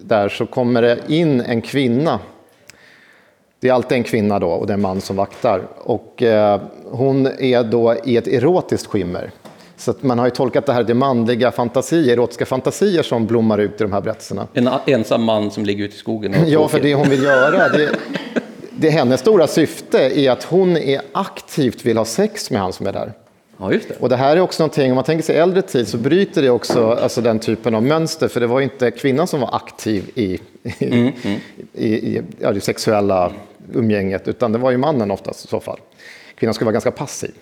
[0.02, 2.18] där, så kommer det in en kvinna.
[3.60, 5.62] Det är alltid en kvinna då och det är en man som vaktar.
[5.78, 6.60] Och eh,
[6.90, 9.30] hon är då i ett erotiskt skimmer.
[9.76, 13.80] Så man har ju tolkat det här till manliga fantasier, erotiska fantasier som blommar ut
[13.80, 14.46] i de här berättelserna.
[14.54, 16.34] En ensam man som ligger ute i skogen.
[16.46, 17.90] ja, för det hon vill göra, det,
[18.80, 22.86] det hennes stora syfte är att hon är aktivt vill ha sex med han som
[22.86, 23.12] är där.
[23.56, 23.94] Ja, just det.
[24.00, 26.50] Och det här är också någonting, om man tänker sig äldre tid så bryter det
[26.50, 30.38] också alltså den typen av mönster, för det var inte kvinnan som var aktiv i,
[30.78, 31.40] mm, mm.
[31.72, 33.32] i, i ja, det sexuella
[33.72, 35.78] umgänget, utan det var ju mannen oftast i så fall.
[36.34, 37.32] Kvinnan skulle vara ganska passiv.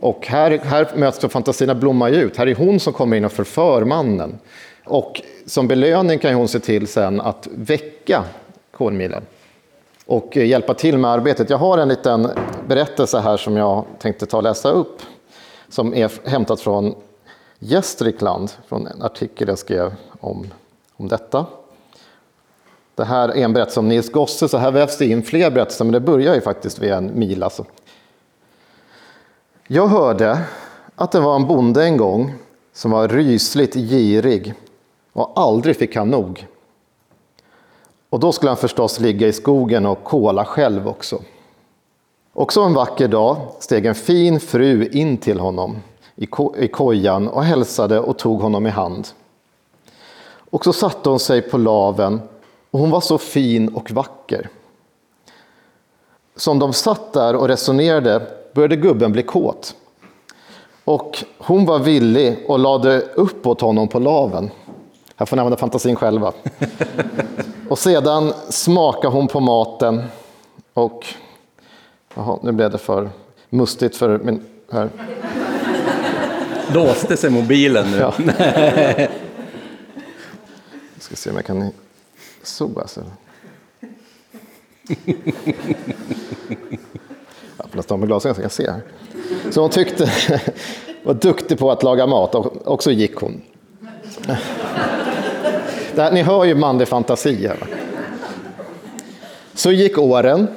[0.00, 2.36] Och här, här möts då fantasierna blomma ut.
[2.36, 4.38] Här är hon som kommer in och förför mannen.
[4.84, 8.24] Och som belöning kan hon se till sen att väcka
[8.70, 9.22] kolmilen
[10.08, 11.50] och hjälpa till med arbetet.
[11.50, 12.30] Jag har en liten
[12.66, 15.02] berättelse här som jag tänkte ta och läsa upp
[15.68, 16.94] som är hämtat från
[17.58, 20.46] Gästrikland, från en artikel jag skrev om,
[20.96, 21.46] om detta.
[22.94, 25.84] Det här är en berättelse om Nils Gosse, så här vävs det in fler berättelser,
[25.84, 27.42] men det börjar ju faktiskt vid en mil.
[27.42, 27.64] Alltså.
[29.66, 30.38] Jag hörde
[30.94, 32.34] att det var en bonde en gång
[32.72, 34.54] som var rysligt girig
[35.12, 36.46] och aldrig fick han nog.
[38.10, 41.22] Och då skulle han förstås ligga i skogen och kola själv också.
[42.32, 45.76] Också en vacker dag steg en fin fru in till honom
[46.16, 49.08] i, ko i kojan och hälsade och tog honom i hand.
[50.50, 52.20] Och så satte hon sig på laven
[52.70, 54.48] och hon var så fin och vacker.
[56.36, 59.74] Som de satt där och resonerade började gubben bli kåt.
[60.84, 64.50] Och hon var villig och lade upp åt honom på laven.
[65.16, 66.32] Här får ni använda fantasin själva.
[67.68, 70.04] Och sedan smakade hon på maten
[70.74, 71.06] och
[72.14, 73.10] Jaha, nu blev det för
[73.50, 74.44] mustigt för min...
[74.72, 74.90] Här.
[76.74, 77.96] Låste sig mobilen nu?
[77.96, 78.14] Ja.
[80.94, 81.70] jag ska se om jag kan.
[82.42, 82.70] Så.
[87.56, 88.70] Jag får nästan ha med glasögon så jag kan se.
[88.70, 88.82] Här.
[89.50, 90.12] Så hon tyckte,
[91.02, 93.42] var duktig på att laga mat och, så gick hon.
[96.02, 97.58] Här, ni hör ju manlig fantasi här.
[99.54, 100.48] Så gick åren.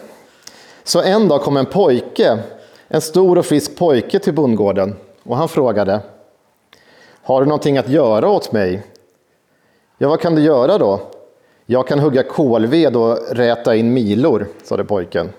[0.83, 2.39] Så en dag kom en pojke,
[2.87, 5.99] en stor och frisk pojke till bondgården och han frågade
[7.23, 8.83] Har du någonting att göra åt mig?
[9.97, 11.01] Ja, vad kan du göra då?
[11.65, 15.29] Jag kan hugga kolved och räta in milor, sade pojken.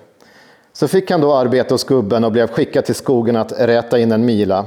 [0.72, 4.12] Så fick han då arbete hos gubben och blev skickad till skogen att räta in
[4.12, 4.66] en mila.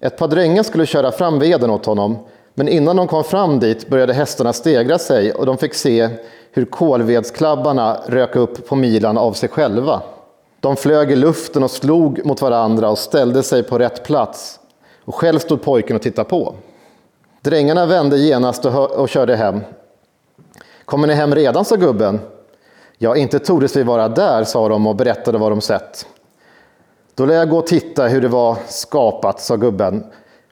[0.00, 2.18] Ett par drängar skulle köra fram veden åt honom,
[2.58, 6.08] men innan de kom fram dit började hästarna stegra sig och de fick se
[6.52, 10.02] hur kolvedsklabbarna rök upp på milan av sig själva.
[10.60, 14.60] De flög i luften och slog mot varandra och ställde sig på rätt plats.
[15.04, 16.54] Och själv stod pojken och tittade på.
[17.40, 19.60] Drängarna vände genast och, och körde hem.
[20.84, 22.20] Kommer ni hem redan, sa gubben.
[22.96, 26.06] Ja, inte tordes vi vara där, sa de och berättade vad de sett.
[27.14, 30.04] Då lär jag gå och titta hur det var skapat, sa gubben.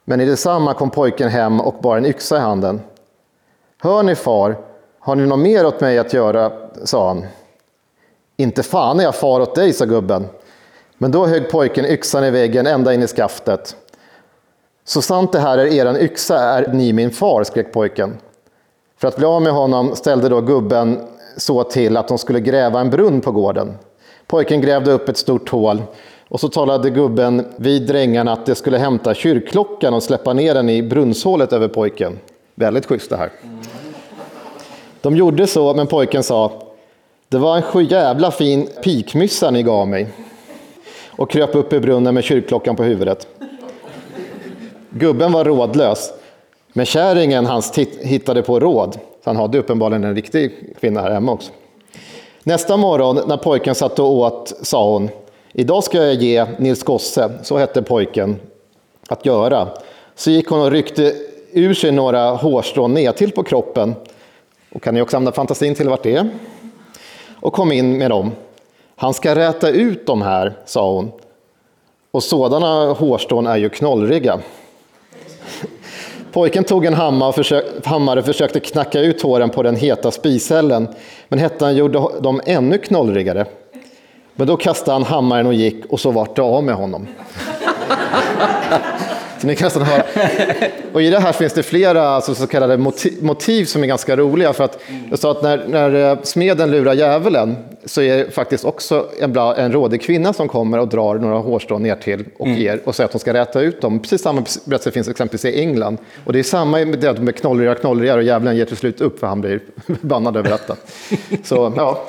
[0.08, 2.80] Men i detsamma kom pojken hem och bar en yxa i handen.
[3.82, 4.56] Hör ni far,
[4.98, 6.52] har ni något mer åt mig att göra,
[6.84, 7.26] sa han.
[8.36, 10.26] Inte fan är jag far åt dig, sa gubben.
[10.98, 13.76] Men då högg pojken yxan i väggen ända in i skaftet.
[14.84, 18.16] Så sant det här är eran yxa är ni min far, skrek pojken.
[18.98, 21.00] För att bli av med honom ställde då gubben
[21.36, 23.74] så till att de skulle gräva en brunn på gården.
[24.26, 25.82] Pojken grävde upp ett stort hål
[26.28, 30.68] och så talade gubben vid drängarna att de skulle hämta kyrkklockan och släppa ner den
[30.68, 32.18] i brunnshålet över pojken.
[32.54, 33.30] Väldigt schysst det här.
[35.00, 36.52] De gjorde så, men pojken sa
[37.28, 40.06] det var en sjujävla fin pikmyssa ni gav mig
[41.08, 43.26] och kröp upp i brunnen med kyrkklockan på huvudet.
[44.90, 46.12] Gubben var rådlös,
[46.72, 48.92] men kärringen hans hittade på råd.
[48.92, 51.52] Så han hade uppenbarligen en riktig kvinna här hemma också.
[52.42, 55.08] Nästa morgon när pojken satt och åt sa hon,
[55.58, 58.40] idag ska jag ge Nils Gosse, så hette pojken,
[59.08, 59.68] att göra.
[60.14, 61.14] Så gick hon och ryckte
[61.52, 63.94] ur sig några hårstrån ner till på kroppen.
[64.72, 66.28] Och kan ni också använda fantasin till vart det är?
[67.40, 68.30] Och kom in med dem.
[68.96, 71.12] Han ska räta ut de här, sa hon.
[72.10, 74.40] Och sådana hårstrån är ju knollriga.
[76.32, 80.88] Pojken tog en hammare och, hammare och försökte knacka ut håren på den heta spishällen,
[81.28, 83.46] men hettan gjorde dem ännu knollrigare.
[84.36, 87.06] Men då kastade han hammaren och gick och så vart det av med honom.
[89.40, 90.02] Så ni kan nästan höra.
[90.92, 94.16] Och i det här finns det flera alltså, så kallade motiv, motiv som är ganska
[94.16, 94.52] roliga.
[94.52, 94.78] För att
[95.10, 99.36] jag sa att när, när eh, smeden lurar djävulen så är det faktiskt också en,
[99.36, 102.58] en rådig kvinna som kommer och drar några hårstrån ner till och mm.
[102.58, 103.98] ger och säger att hon ska räta ut dem.
[103.98, 105.98] Precis samma berättelse finns exempelvis i England.
[106.24, 109.20] Och det är samma med det med knollriga knollriga och djävulen ger till slut upp
[109.20, 110.76] för han blir bannad över detta.
[111.44, 112.02] Så ja,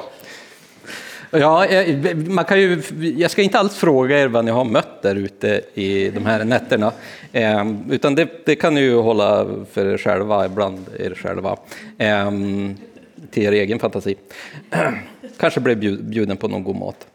[1.32, 2.82] Ja, eh, man kan ju,
[3.18, 6.44] jag ska inte alls fråga er vad ni har mött där ute i de här
[6.44, 6.92] nätterna,
[7.32, 11.58] eh, utan det, det, kan ni ju hålla för er själva, bland er själva,
[11.98, 12.32] eh,
[13.32, 14.16] till er egen fantasi.
[15.38, 17.08] Kanske blev bjuden på någon god mat.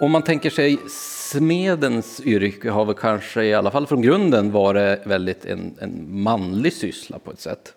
[0.00, 5.06] Om man tänker sig smedens yrke har väl kanske i alla fall från grunden varit
[5.06, 7.74] väldigt en, en manlig syssla på ett sätt.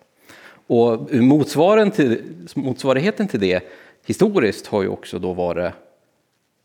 [0.66, 2.22] Och till,
[2.54, 3.62] motsvarigheten till det
[4.06, 5.72] historiskt har ju också då varit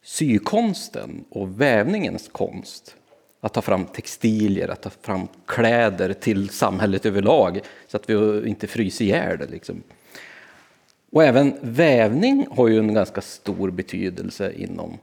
[0.04, 2.96] sykonsten och vävningens konst.
[3.42, 8.68] Att ta fram textilier, att ta fram kläder till samhället överlag så att vi inte
[8.68, 9.48] fryser ihjäl det.
[9.52, 9.84] Liksom.
[11.12, 14.98] Och även vävning har ju en ganska stor betydelse inom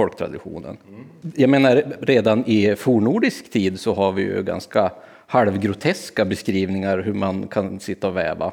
[0.00, 0.76] folktraditionen.
[1.36, 4.92] Jag menar, redan i fornordisk tid så har vi ju ganska
[5.26, 8.52] halvgroteska beskrivningar hur man kan sitta och väva.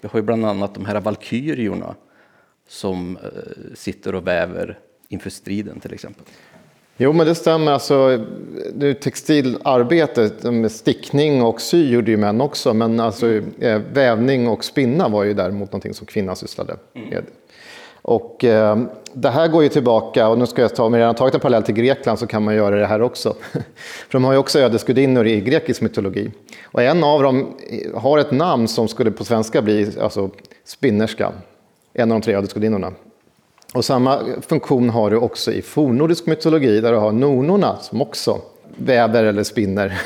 [0.00, 1.94] Vi har ju bland annat de här valkyriorna
[2.68, 3.30] som eh,
[3.74, 6.24] sitter och väver inför striden till exempel.
[6.96, 7.72] Jo, men det stämmer.
[7.72, 8.26] Alltså,
[8.74, 13.26] det textilarbete med stickning och sy gjorde ju män också, men alltså,
[13.60, 17.12] eh, vävning och spinna var ju däremot någonting som kvinnan sysslade med.
[17.12, 17.24] Mm.
[18.06, 18.78] Och eh,
[19.12, 21.40] det här går ju tillbaka, och nu ska jag ta, om jag redan tagit en
[21.40, 23.34] parallell till Grekland så kan man göra det här också.
[24.08, 26.30] För de har ju också ödesgudinnor i grekisk mytologi.
[26.64, 27.56] Och en av dem
[27.94, 30.30] har ett namn som skulle på svenska bli alltså,
[30.64, 31.32] spinnerska.
[31.94, 32.92] En av de tre ödesgudinnorna.
[33.74, 38.40] Och samma funktion har du också i fornnordisk mytologi där du har nornorna som också
[38.76, 40.00] väver eller spinner.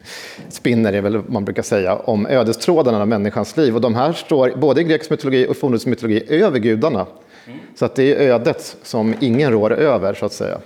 [0.48, 3.74] spinner är väl vad man brukar säga, om ödestrådarna av människans liv.
[3.74, 7.06] Och de här står både i grekisk mytologi och fornnordisk mytologi över gudarna.
[7.46, 7.58] Mm.
[7.74, 10.58] Så att det är ödet som ingen rår över, så att säga.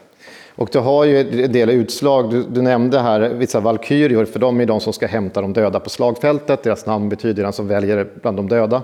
[0.59, 4.61] Och du har ju en del utslag, du, du, nämnde här vissa valkyrior, för de
[4.61, 6.63] är de som ska hämta de döda på slagfältet.
[6.63, 8.83] Deras namn betyder den som väljer bland de döda.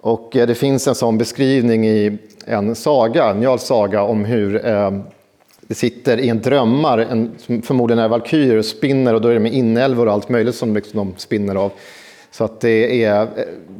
[0.00, 4.90] Och eh, det finns en sån beskrivning i en saga, Njals saga, om hur eh,
[5.60, 9.34] det sitter i en drömmar, en, som förmodligen är valkyrier, och spinner och då är
[9.34, 11.72] det med inälvor och allt möjligt som liksom de spinner av.
[12.32, 13.28] Så att det är,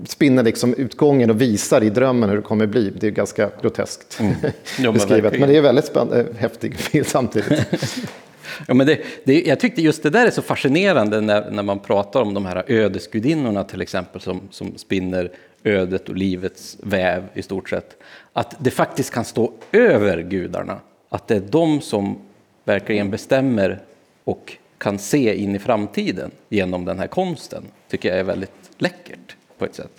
[0.07, 2.91] spinner liksom utgången och visar i drömmen hur det kommer bli.
[2.91, 4.35] Det är ganska groteskt mm.
[4.79, 5.41] ja, beskrivet.
[5.41, 7.67] Men det är väldigt spännande, häftig bild samtidigt.
[8.67, 11.79] ja, men det, det, jag tyckte just det där är så fascinerande när, när man
[11.79, 15.31] pratar om de här ödesgudinnorna till exempel som, som spinner
[15.65, 17.97] ödet och livets väv i stort sett.
[18.33, 20.81] Att det faktiskt kan stå över gudarna.
[21.09, 22.19] Att det är de som
[22.65, 23.83] verkligen bestämmer
[24.25, 27.65] och kan se in i framtiden genom den här konsten.
[27.93, 29.91] Tycker jag är väldigt läckert på ett sätt.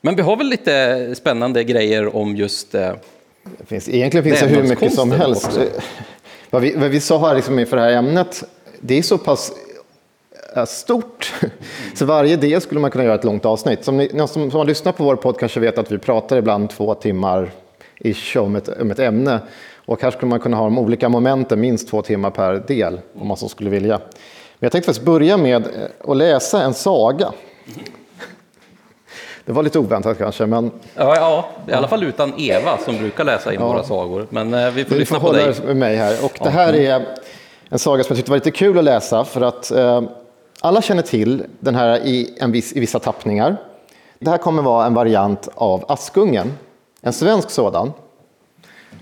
[0.00, 2.92] Men vi har väl lite spännande grejer om just eh,
[3.58, 5.46] det finns, Egentligen finns det hur mycket som helst.
[5.46, 5.66] Också.
[6.50, 8.44] Vad vi, vad vi sa här liksom inför det här ämnet,
[8.80, 9.52] det är så pass
[10.56, 11.32] eh, stort.
[11.94, 13.84] Så varje del skulle man kunna göra ett långt avsnitt.
[13.84, 16.70] Som ni som, som har lyssnat på vår podd kanske vet att vi pratar ibland
[16.70, 17.50] två timmar
[17.98, 19.40] ish om ett, om ett ämne.
[19.76, 23.28] Och här skulle man kunna ha de olika momenten minst två timmar per del om
[23.28, 24.00] man så skulle vilja.
[24.64, 27.32] Jag tänkte faktiskt börja med eh, att läsa en saga.
[29.44, 30.70] Det var lite oväntat kanske, men...
[30.94, 33.68] Ja, ja, i alla fall utan Eva som brukar läsa in ja.
[33.68, 34.26] våra sagor.
[34.30, 35.54] Men eh, vi får vi lyssna får på dig.
[35.66, 36.24] med mig här.
[36.24, 36.44] Och ja.
[36.44, 37.04] det här är
[37.68, 40.02] en saga som jag tyckte var lite kul att läsa för att eh,
[40.60, 43.56] alla känner till den här i, en viss, i vissa tappningar.
[44.18, 46.52] Det här kommer vara en variant av Askungen,
[47.00, 47.92] en svensk sådan.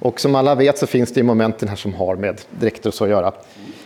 [0.00, 2.94] Och som alla vet så finns det i momenten här som har med dräkter och
[2.94, 3.32] så att göra.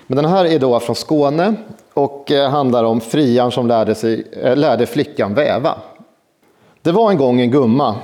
[0.06, 1.54] Men den här är då från Skåne
[1.94, 5.74] och eh, handlar om frian som lärde, sig, eh, lärde flickan väva.
[6.82, 7.96] Det var en gång en gumma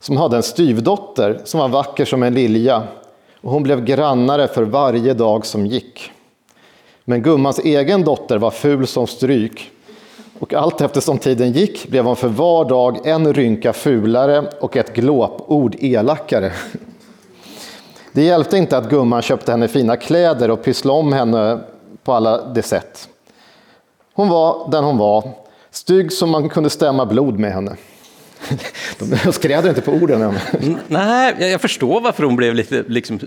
[0.00, 2.82] som hade en styvdotter som var vacker som en lilja
[3.40, 6.10] och hon blev grannare för varje dag som gick.
[7.04, 9.70] Men gummans egen dotter var ful som stryk
[10.38, 14.94] och allt eftersom tiden gick blev hon för var dag en rynka fulare och ett
[14.94, 16.52] glåpord elakare.
[18.18, 21.58] Det hjälpte inte att gumman köpte henne fina kläder och pysslade om henne
[22.04, 23.08] på alla de sätt.
[24.14, 25.30] Hon var den hon var,
[25.70, 27.76] stygg som man kunde stämma blod med henne.
[29.24, 30.34] De skräder inte på orden.
[30.86, 33.20] Nej, jag förstår varför hon blev lite liksom,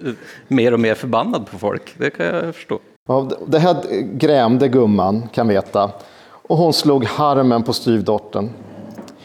[0.47, 1.95] mer och mer förbannad på folk.
[1.97, 2.79] Det kan jag förstå.
[3.07, 5.91] Ja, det här grämde gumman, kan veta.
[6.27, 8.49] Och hon slog harmen på styvdottern.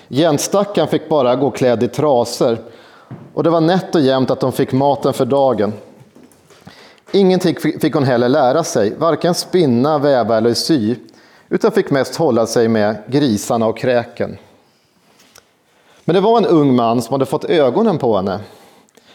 [0.09, 2.59] Jänstackaren fick bara gå klädd i trasor
[3.35, 5.73] och det var nätt och jämnt att de fick maten för dagen.
[7.13, 10.97] Ingenting fick hon heller lära sig, varken spinna, väva eller sy,
[11.49, 14.39] utan fick mest hålla sig med grisarna och kräken.
[16.05, 18.41] Men det var en ung man som hade fått ögonen på henne.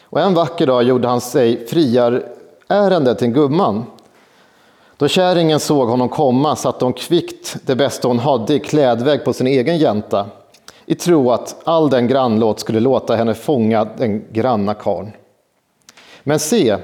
[0.03, 3.83] Och en vacker dag gjorde han sig friarärende till gumman.
[4.97, 9.33] Då kärringen såg honom komma satte hon kvickt det bästa hon hade i klädväg på
[9.33, 10.25] sin egen jänta
[10.91, 15.11] i tro att all den grannlåt skulle låta henne fånga den granna karn.
[16.23, 16.77] Men se,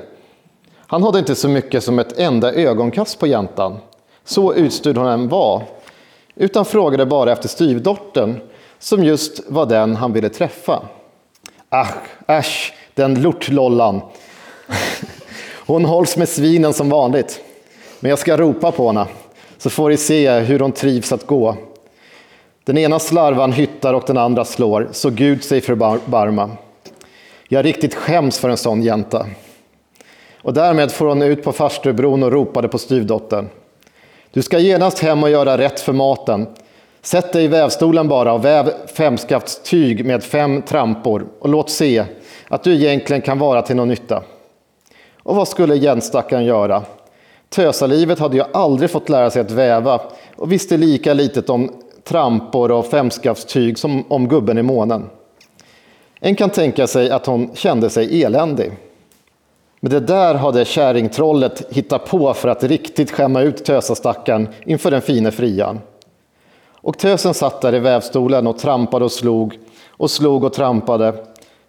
[0.78, 3.78] han hade inte så mycket som ett enda ögonkast på jäntan,
[4.26, 5.64] så utstyrd hon än var,
[6.36, 8.39] utan frågade bara efter styvdottern,
[8.80, 10.84] som just var den han ville träffa.
[11.70, 11.93] Ach,
[12.28, 14.01] äsch, den lortlollan.
[15.66, 17.41] Hon hålls med svinen som vanligt,
[17.99, 19.05] men jag ska ropa på henne,
[19.58, 21.55] så får ni se hur hon trivs att gå.
[22.68, 26.49] Den ena slarvan hyttar och den andra slår, så Gud sig förbarma.
[27.47, 29.26] Jag riktigt skäms för en sån jänta.
[30.41, 33.49] Och därmed får hon ut på farstubron och ropade på styvdottern.
[34.32, 36.47] Du ska genast hem och göra rätt för maten.
[37.01, 42.05] Sätt dig i vävstolen bara och väv femskaftstyg med fem trampor och låt se
[42.47, 44.24] att du egentligen kan vara till någon nytta.
[45.24, 46.84] Och vad skulle jänstackaren göra?
[47.49, 50.01] Tösalivet hade ju aldrig fått lära sig att väva
[50.36, 51.72] och visste lika litet om
[52.08, 55.10] trampor och femskaftstyg som om gubben i månen.
[56.20, 58.72] En kan tänka sig att hon kände sig eländig.
[59.80, 65.01] Men det där hade kärringtrollet hittat på för att riktigt skämma ut tösastackaren inför den
[65.01, 65.80] fine frian.
[66.72, 71.14] Och tösen satt där i vävstolen och trampade och slog och slog och trampade.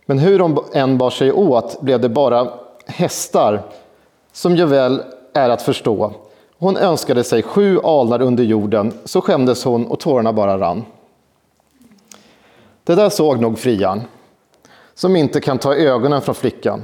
[0.06, 2.48] Men hur de än bar sig åt blev det bara
[2.86, 3.62] hästar,
[4.32, 5.02] som ju väl
[5.34, 6.12] är att förstå,
[6.58, 10.84] hon önskade sig sju alnar under jorden, så skämdes hon och tårarna bara rann.
[12.84, 14.02] Det där såg nog frian,
[14.94, 16.82] som inte kan ta ögonen från flickan.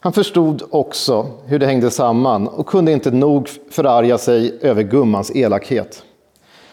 [0.00, 5.36] Han förstod också hur det hängde samman och kunde inte nog förarga sig över gummans
[5.36, 6.02] elakhet.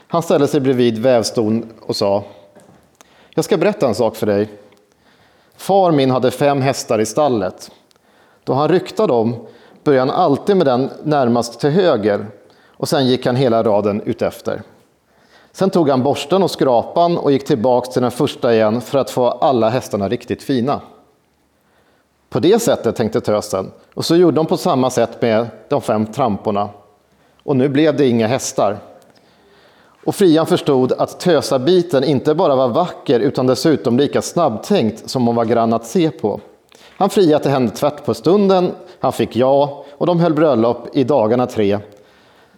[0.08, 2.24] Han ställde sig bredvid vävstolen och sa
[3.30, 4.50] Jag ska berätta en sak för dig.
[5.56, 7.72] Far min hade fem hästar i stallet.
[8.44, 9.36] Då han ryktade dem
[9.88, 12.26] började han alltid med den närmast till höger
[12.72, 14.62] och sen gick han hela raden utefter.
[15.52, 19.10] Sen tog han borsten och skrapan och gick tillbaks till den första igen för att
[19.10, 20.82] få alla hästarna riktigt fina.
[22.30, 26.06] På det sättet tänkte tösen och så gjorde de på samma sätt med de fem
[26.06, 26.70] tramporna.
[27.44, 28.78] Och nu blev det inga hästar.
[30.06, 35.36] Och Frian förstod att tösabiten inte bara var vacker utan dessutom lika snabbtänkt som hon
[35.36, 36.40] var grann att se på.
[36.98, 41.04] Han friade till henne tvärt på stunden, han fick ja och de höll bröllop i
[41.04, 41.80] dagarna tre.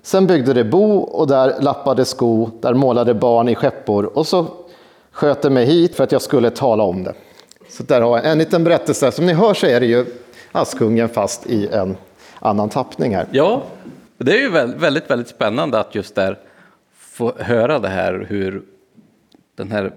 [0.01, 4.45] Sen byggde de bo och där lappade sko, där målade barn i skeppor och så
[5.11, 7.13] sköter mig hit för att jag skulle tala om det.
[7.69, 9.11] Så där har jag en liten berättelse.
[9.11, 10.05] Som ni hör så är det ju
[10.51, 11.97] Askungen fast i en
[12.39, 13.27] annan tappning här.
[13.31, 13.63] Ja,
[14.17, 16.39] det är ju väldigt, väldigt spännande att just där
[16.93, 18.63] få höra det här hur
[19.55, 19.93] den här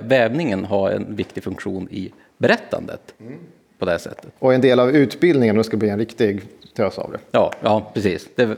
[0.00, 3.38] vävningen har en viktig funktion i berättandet mm.
[3.84, 4.32] På det sättet.
[4.38, 6.42] Och en del av utbildningen, det ska bli en riktig
[6.76, 7.18] tös av det.
[7.30, 8.28] Ja, ja precis.
[8.34, 8.56] Det är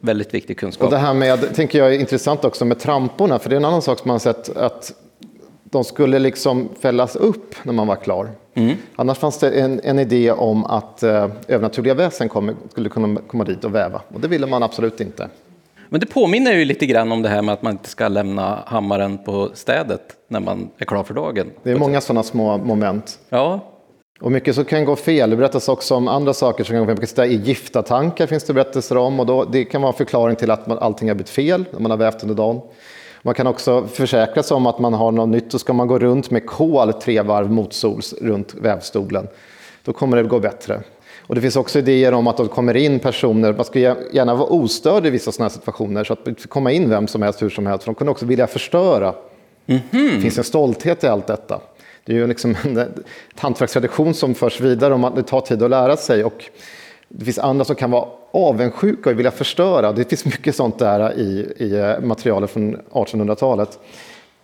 [0.00, 0.84] väldigt viktig kunskap.
[0.84, 3.64] Och det här med, tänker jag är intressant också med tramporna, för det är en
[3.64, 4.92] annan sak som man har sett att
[5.64, 8.30] de skulle liksom fällas upp när man var klar.
[8.54, 8.76] Mm.
[8.96, 13.44] Annars fanns det en, en idé om att eh, övernaturliga väsen kom, skulle kunna komma
[13.44, 14.00] dit och väva.
[14.14, 15.28] Och det ville man absolut inte.
[15.88, 18.62] Men det påminner ju lite grann om det här med att man inte ska lämna
[18.66, 21.50] hammaren på städet när man är klar för dagen.
[21.62, 23.18] Det är många sådana små moment.
[23.28, 23.71] Ja.
[24.22, 25.30] Och mycket som kan gå fel.
[25.30, 27.30] Det berättas också om andra saker som kan gå fel.
[27.30, 29.20] I gifta tankar finns det berättelser om.
[29.20, 31.80] Och då, det kan vara en förklaring till att man, allting har blivit fel när
[31.80, 32.60] man har vävt under dagen.
[33.22, 35.50] Man kan också försäkra sig om att man har något nytt.
[35.50, 39.28] Då ska man gå runt med kol tre varv motsols runt vävstolen.
[39.84, 40.80] Då kommer det gå bättre.
[41.26, 43.78] Och det finns också idéer om att det kommer in personer, man ska
[44.12, 47.22] gärna vara ostörd i vissa sådana här situationer, så att det komma in vem som
[47.22, 49.14] helst, hur som helst, för de kunde också vilja förstöra.
[49.66, 50.14] Mm -hmm.
[50.14, 51.60] Det finns en stolthet i allt detta.
[52.04, 52.86] Det är ju liksom en eh,
[53.34, 56.24] hantverkstradition som förs vidare, om att det tar tid att lära sig.
[56.24, 56.44] Och
[57.08, 59.92] det finns andra som kan vara avundsjuka och vilja förstöra.
[59.92, 63.78] Det finns mycket sånt där i, i eh, materialet från 1800-talet.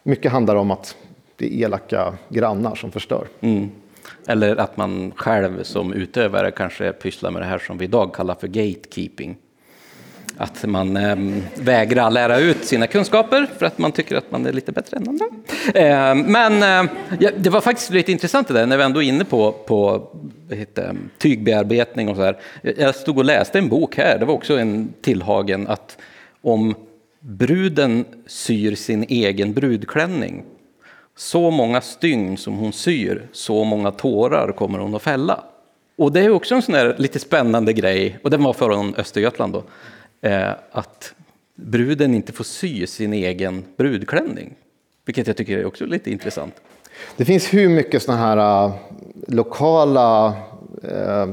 [0.03, 0.97] Mycket handlar om att
[1.37, 3.27] det är elaka grannar som förstör.
[3.41, 3.71] Mm.
[4.27, 8.35] Eller att man själv som utövare kanske pysslar med det här som vi idag kallar
[8.35, 9.37] för gatekeeping.
[10.41, 11.17] Att man eh,
[11.55, 15.09] vägrar lära ut sina kunskaper för att man tycker att man är lite bättre än
[15.09, 15.27] andra.
[15.75, 19.07] Eh, men eh, ja, det var faktiskt lite intressant det där när vi ändå är
[19.07, 20.09] inne på, på
[20.51, 22.39] heter, tygbearbetning och så här.
[22.63, 25.99] Jag stod och läste en bok här, det var också en tillhagen, att
[26.43, 26.75] om
[27.21, 30.45] bruden syr sin egen brudklänning
[31.17, 35.45] så många stygn som hon syr, så många tårar kommer hon att fälla.
[35.97, 39.63] Och det är också en sån lite spännande grej, och den var från Östergötland då,
[40.21, 41.15] eh, att
[41.55, 44.55] bruden inte får sy sin egen brudklänning.
[45.05, 46.55] Vilket jag tycker är också lite intressant.
[47.17, 48.75] Det finns hur mycket sådana här uh,
[49.29, 50.35] lokala
[50.83, 51.27] eh,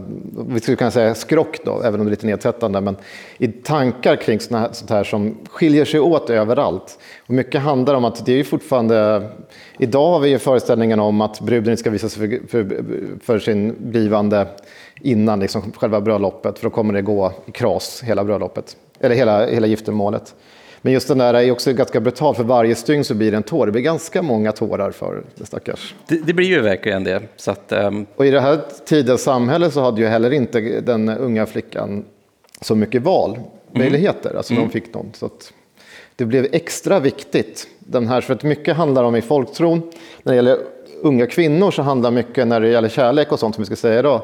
[0.47, 2.97] vi skulle kunna säga skrock då, även om det är lite nedsättande, men
[3.37, 6.99] i tankar kring här, sånt här som skiljer sig åt överallt.
[7.27, 9.29] Och mycket handlar om att det är fortfarande,
[9.79, 12.83] idag har vi ju föreställningen om att bruden inte ska visa sig för, för,
[13.23, 14.47] för sin blivande
[15.05, 19.45] innan liksom själva bröllopet, för då kommer det gå i kras hela bröllopet, eller hela,
[19.45, 20.35] hela giftermålet.
[20.81, 23.43] Men just den där är också ganska brutal, för varje stygn så blir det en
[23.43, 23.65] tår.
[23.65, 25.95] Det blir ganska många tårar för det stackars.
[26.07, 27.21] Det, det blir ju verkligen det.
[27.35, 28.05] Så att, um...
[28.15, 32.05] Och i det här tidens samhälle så hade ju heller inte den unga flickan
[32.61, 34.29] så mycket valmöjligheter.
[34.29, 34.37] Mm.
[34.37, 34.65] Alltså mm.
[34.65, 35.11] de fick någon.
[35.13, 35.53] Så att
[36.15, 37.67] det blev extra viktigt.
[37.79, 39.91] Den här, för att mycket handlar om i folktron.
[40.23, 40.57] När det gäller
[41.01, 43.99] unga kvinnor så handlar mycket när det gäller kärlek och sånt som vi ska säga
[43.99, 44.21] idag.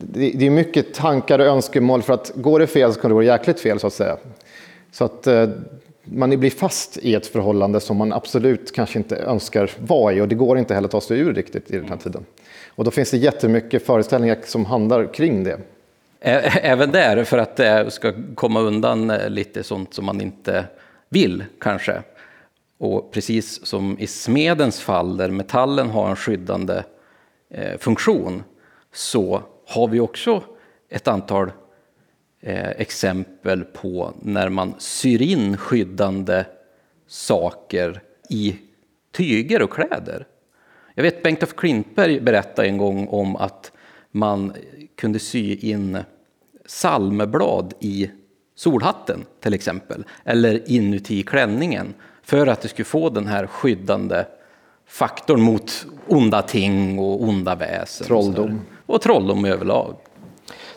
[0.00, 3.14] Det, det är mycket tankar och önskemål för att går det fel så kan det
[3.14, 4.16] gå jäkligt fel så att säga.
[4.92, 5.48] Så att eh,
[6.04, 10.28] man blir fast i ett förhållande som man absolut kanske inte önskar vara i och
[10.28, 12.24] det går inte heller att ta sig ur riktigt i den här tiden.
[12.68, 15.58] Och då finns det jättemycket föreställningar som handlar kring det.
[16.20, 20.64] Även där, för att det ska komma undan eh, lite sånt som man inte
[21.08, 22.02] vill kanske.
[22.78, 26.82] Och precis som i smedens fall, där metallen har en skyddande
[27.50, 28.42] eh, funktion,
[28.92, 30.42] så har vi också
[30.88, 31.52] ett antal
[32.40, 36.44] eh, exempel på när man syr in skyddande
[37.06, 38.56] saker i
[39.12, 40.26] tyger och kläder.
[40.94, 43.72] Jag vet Bengt af Klintberg berättade en gång om att
[44.10, 44.52] man
[44.96, 45.98] kunde sy in
[46.66, 48.10] salmeblad i
[48.54, 54.24] solhatten till exempel, eller inuti klänningen för att det skulle få den här skyddande
[54.86, 58.06] faktorn mot onda ting och onda väsen.
[58.06, 58.60] Trolldom.
[58.90, 59.94] Och, trolldom överlag.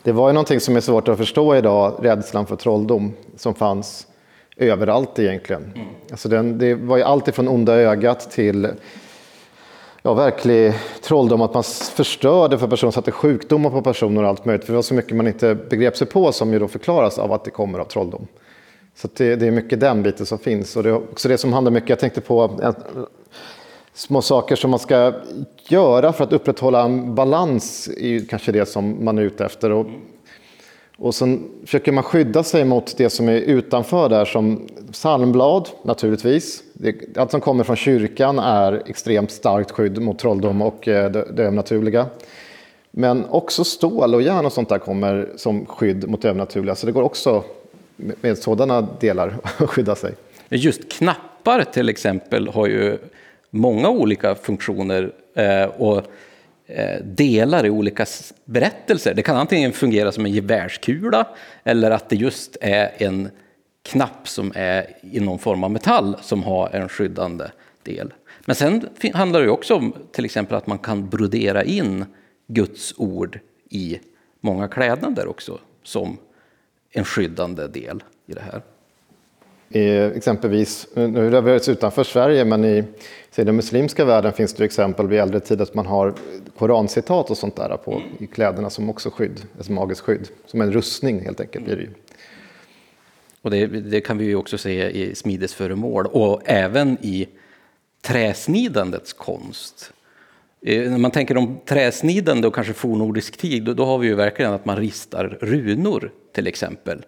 [0.03, 4.07] Det var ju någonting som är svårt att förstå idag, rädslan för trolldom, som fanns
[4.57, 5.63] överallt egentligen.
[5.75, 5.87] Mm.
[6.11, 8.67] Alltså den, det var ju allt ifrån onda ögat till
[10.01, 11.63] ja, verklig trolldom, att man
[11.95, 14.65] förstörde för personer, satte sjukdomar på personer och allt möjligt.
[14.65, 17.33] För det var så mycket man inte begrep sig på som ju då förklaras av
[17.33, 18.27] att det kommer av trolldom.
[18.95, 20.75] Så det, det, är mycket den biten som finns.
[20.75, 22.59] Och det är också det som handlar mycket, jag tänkte på
[23.93, 25.13] små saker som man ska
[25.67, 29.71] göra för att upprätthålla en balans är kanske det som man är ute efter.
[29.71, 29.85] Och,
[30.97, 36.63] och sen försöker man skydda sig mot det som är utanför där som psalmblad naturligtvis.
[37.15, 41.43] allt som kommer från kyrkan är extremt starkt skydd mot trolldom och eh, det, det
[41.43, 42.05] övernaturliga.
[42.91, 46.75] Men också stål och järn och sånt där kommer som skydd mot det övernaturliga.
[46.75, 47.43] Så det går också
[47.95, 50.13] med sådana delar att skydda sig.
[50.49, 52.97] Just knappar till exempel har ju
[53.53, 56.03] många olika funktioner eh, och
[56.65, 58.05] eh, delar i olika
[58.45, 59.13] berättelser.
[59.13, 61.27] Det kan antingen fungera som en gevärskula
[61.63, 63.29] eller att det just är en
[63.83, 67.45] knapp som är i någon form av metall som har en skyddande
[67.83, 68.13] del.
[68.45, 72.05] Men sen handlar det också om till exempel att man kan brodera in
[72.47, 73.39] Guds ord
[73.69, 73.99] i
[74.41, 76.17] många klädnader också som
[76.91, 78.61] en skyddande del i det här.
[79.73, 82.83] I, exempelvis, nu har vi utanför Sverige, men i,
[83.35, 86.13] i den muslimska världen finns det exempel vid äldre tid att man har
[86.57, 90.27] korancitat och sånt där på i kläderna som också skydd, ett magiskt skydd.
[90.45, 91.89] Som en rustning helt enkelt blir det ju.
[93.41, 97.27] Och det, det, kan vi ju också se i smidesföremål och även i
[98.01, 99.93] träsnidandets konst.
[100.65, 104.15] Eh, när man tänker om träsnidande och kanske fornordisk tid, då, då har vi ju
[104.15, 107.05] verkligen att man ristar runor till exempel.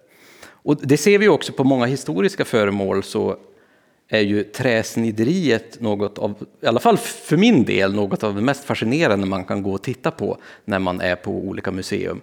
[0.66, 3.36] Och det ser vi också på många historiska föremål så
[4.08, 8.64] är ju träsnideriet något av, i alla fall för min del, något av det mest
[8.64, 12.20] fascinerande man kan gå och titta på när man är på olika museum.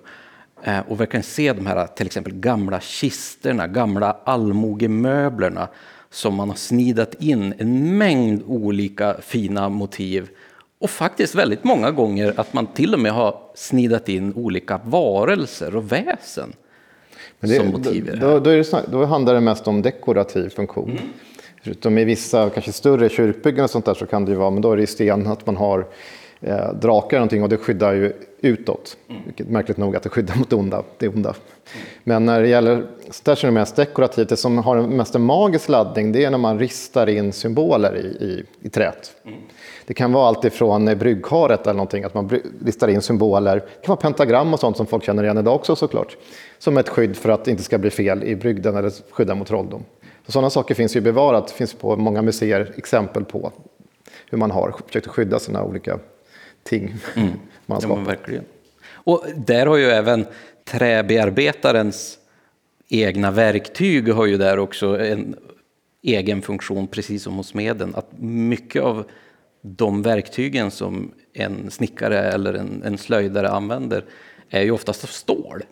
[0.63, 5.67] Eh, och verkligen se de här till exempel gamla kisterna, gamla allmogemöblerna
[6.09, 10.29] som man har snidat in en mängd olika fina motiv.
[10.79, 15.75] Och faktiskt väldigt många gånger att man till och med har snidat in olika varelser
[15.75, 16.53] och väsen
[17.49, 18.17] det, som motiv.
[18.21, 20.89] Då, då, det, då, handlar det mest om dekorativ funktion.
[20.89, 21.03] Mm.
[21.63, 24.61] Förutom i vissa kanske större kyrkbyggen och sånt där så kan det ju vara, men
[24.61, 25.85] då är det sten att man har
[26.41, 28.97] eh, drakar någonting och det skyddar ju utåt.
[29.09, 29.21] Mm.
[29.25, 31.29] Vilket märkligt nog att det skyddar mot onda, det onda.
[31.29, 31.87] Mm.
[32.03, 32.85] Men när det gäller,
[33.23, 36.37] där är det mest dekorativt, det som har mest en magisk laddning det är när
[36.37, 39.11] man ristar in symboler i, i, i träet.
[39.25, 39.39] Mm.
[39.85, 42.29] Det kan vara allt ifrån bryggkaret eller någonting, att man
[42.65, 43.55] ristar in symboler.
[43.55, 46.17] Det kan vara pentagram och sånt som folk känner igen idag också såklart.
[46.57, 49.47] Som ett skydd för att det inte ska bli fel i brygden eller skydda mot
[49.47, 49.83] trolldom.
[50.25, 53.51] Så sådana saker finns ju bevarat, det finns på många museer exempel på
[54.29, 55.99] hur man har försökt skydda sina olika
[56.63, 56.83] ting
[57.15, 57.29] mm.
[57.65, 57.97] man har skapat.
[57.97, 58.43] Ja, verkligen.
[58.85, 60.25] Och där har ju även
[60.65, 62.19] träbearbetarens
[62.89, 65.35] egna verktyg har ju där också en
[66.01, 67.95] egen funktion, precis som hos smeden.
[67.95, 69.05] Att mycket av
[69.65, 74.05] de verktygen som en snickare eller en, en slöjdare använder
[74.49, 75.63] är ju oftast av stål.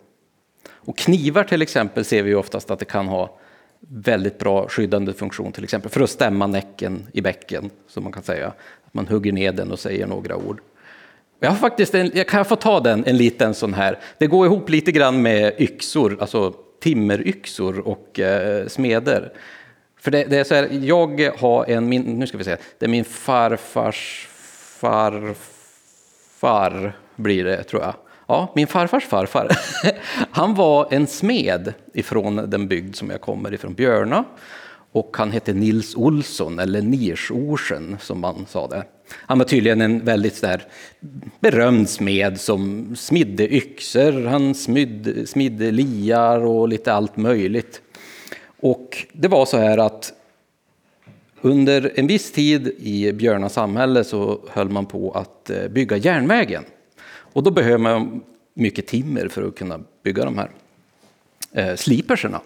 [0.70, 3.38] Och knivar till exempel ser vi ju oftast att det kan ha
[3.80, 8.22] väldigt bra skyddande funktion, till exempel för att stämma näcken i bäcken, som man kan
[8.22, 8.46] säga.
[8.86, 10.60] Att man hugger ner den och säger några ord.
[11.40, 13.98] Jag har faktiskt en, jag kan få ta den, en liten sån här.
[14.18, 19.32] Det går ihop lite grann med yxor, alltså timmeryxor och eh, smeder.
[20.02, 22.86] För det, det, är så här, jag har en, min, nu ska vi se, det
[22.86, 24.28] är min farfars
[24.80, 25.42] farfar
[27.16, 27.94] blir det tror jag.
[28.26, 29.48] Ja, min farfars farfar.
[30.30, 34.24] Han var en smed ifrån den bygd som jag kommer ifrån, Björna.
[34.92, 38.84] Och han hette Nils Olsson, eller Nirsorsen som man sa det.
[39.12, 40.62] Han var tydligen en väldigt där
[41.40, 47.80] berömd smed som smidde yxor, han smidde, smidde liar och lite allt möjligt.
[48.62, 50.12] Och det var så här att
[51.40, 56.64] under en viss tid i Björna samhälle så höll man på att eh, bygga järnvägen.
[57.04, 58.20] Och då behöver man
[58.54, 60.50] mycket timmer för att kunna bygga de här
[61.52, 62.40] eh, sliperserna.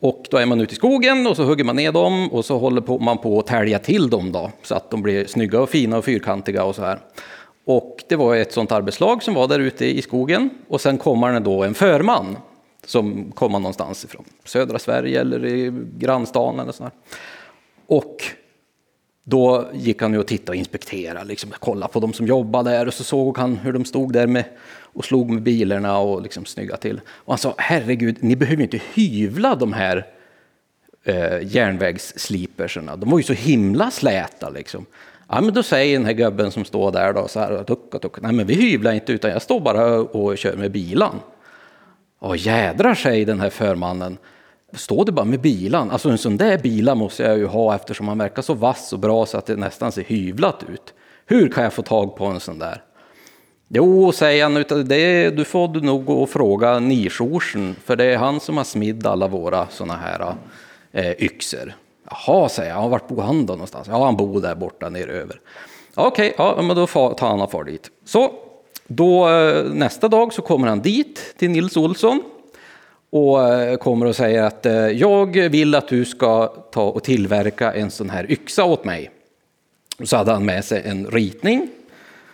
[0.00, 2.58] Och då är man ute i skogen och så hugger man ner dem och så
[2.58, 5.98] håller man på att tälja till dem då, så att de blir snygga och fina
[5.98, 6.98] och fyrkantiga och så här.
[7.64, 11.32] Och det var ett sånt arbetslag som var där ute i skogen och sen kommer
[11.32, 12.36] det då en förman
[12.86, 16.92] som kommer någonstans ifrån södra Sverige eller i grannstan eller sådär.
[17.86, 18.24] Och
[19.24, 22.86] då gick han ju och tittade och inspekterade, liksom, kollade på de som jobbade där
[22.86, 24.44] och så såg han hur de stod där med,
[24.92, 27.00] och slog med bilarna och liksom snygga till.
[27.06, 30.06] Och han sa, herregud, ni behöver inte hyvla de här
[31.04, 32.96] eh, järnvägssliperserna.
[32.96, 34.86] De var ju så himla släta liksom.
[35.28, 38.20] Ja, men då säger den här gubben som står där då så här, tucka, tucka.
[38.20, 41.20] Nej, men vi hyvlar inte utan jag står bara och kör med bilan.
[42.20, 44.18] Och jädrar, säger den här förmannen.
[44.72, 45.90] Står det bara med bilan?
[45.90, 48.98] Alltså en sån där bila måste jag ju ha eftersom han verkar så vass och
[48.98, 50.94] bra så att det nästan ser hyvlat ut.
[51.26, 52.82] Hur kan jag få tag på en sån där?
[53.68, 58.16] Jo, säger han, det, du får du nog gå och fråga nishorsen för det är
[58.16, 60.34] han som har smidd alla våra såna här
[60.92, 61.72] eh, yxor.
[62.10, 63.88] Jaha, säger jag, vart bor han då någonstans?
[63.88, 65.40] Ja, han bor där borta neröver.
[65.94, 67.90] Okej, okay, ja, men då tar han och far dit.
[68.04, 68.32] Så,
[68.92, 72.22] då, eh, nästa dag så kommer han dit till Nils Olsson
[73.10, 77.72] och eh, kommer och säger att eh, jag vill att du ska ta och tillverka
[77.72, 79.10] en sån här yxa åt mig.
[80.02, 81.68] Så hade han med sig en ritning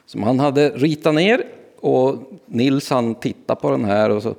[0.07, 1.43] som han hade ritat ner
[1.81, 4.35] och Nils han tittade på den här och så,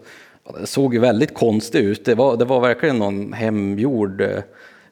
[0.60, 2.06] det såg ju väldigt konstigt ut.
[2.06, 4.24] Det var, det var verkligen någon hemgjord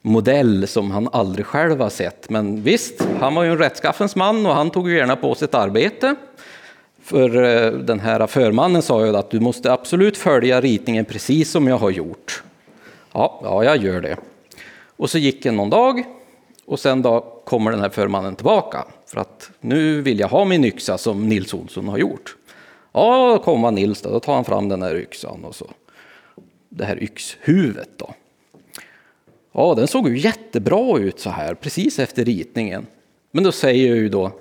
[0.01, 2.30] modell som han aldrig själv har sett.
[2.30, 5.45] Men visst, han var ju en rättskaffens man och han tog ju gärna på sig
[5.45, 6.15] ett arbete.
[7.05, 11.67] För eh, den här förmannen sa ju att du måste absolut följa ritningen precis som
[11.67, 12.43] jag har gjort.
[13.13, 14.17] Ja, ja, jag gör det.
[14.97, 16.03] Och så gick det någon dag
[16.65, 20.65] och sen då kommer den här förmannen tillbaka för att nu vill jag ha min
[20.65, 22.35] yxa som Nils Olsson har gjort.
[22.91, 25.67] Ja, då kommer Nils då, då tar han fram den här yxan och så
[26.69, 28.13] det här yxhuvudet då.
[29.51, 32.85] Ja, den såg ju jättebra ut så här precis efter ritningen.
[33.31, 34.31] Men då säger ju då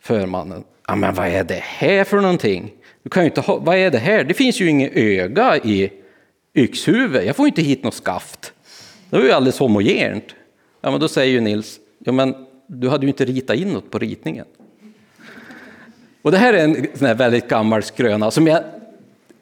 [0.00, 2.72] förmannen, ja men vad är det här för någonting?
[3.02, 4.24] Du kan ju inte ha, vad är det här?
[4.24, 5.92] Det finns ju inget öga i
[6.54, 7.26] yxhuvudet.
[7.26, 8.52] Jag får inte hit något skaft.
[9.10, 10.24] Det var ju alldeles homogent.
[10.80, 12.34] Ja, men då säger ju Nils, ja men
[12.66, 14.46] du hade ju inte ritat in något på ritningen.
[16.22, 18.64] Och det här är en sån här väldigt gammal skröna som jag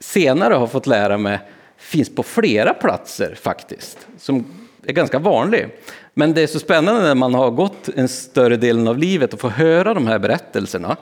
[0.01, 1.38] senare har fått lära mig
[1.76, 4.45] finns på flera platser faktiskt, som
[4.86, 5.68] är ganska vanlig.
[6.14, 9.40] Men det är så spännande när man har gått en större delen av livet och
[9.40, 10.97] får höra de här berättelserna.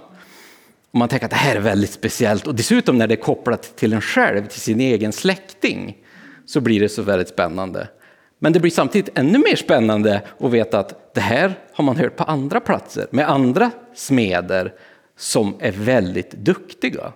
[0.90, 3.76] Och man tänker att det här är väldigt speciellt och dessutom när det är kopplat
[3.76, 5.96] till en själv, till sin egen släkting,
[6.46, 7.88] så blir det så väldigt spännande.
[8.38, 12.16] Men det blir samtidigt ännu mer spännande att veta att det här har man hört
[12.16, 14.74] på andra platser med andra smeder
[15.16, 17.12] som är väldigt duktiga.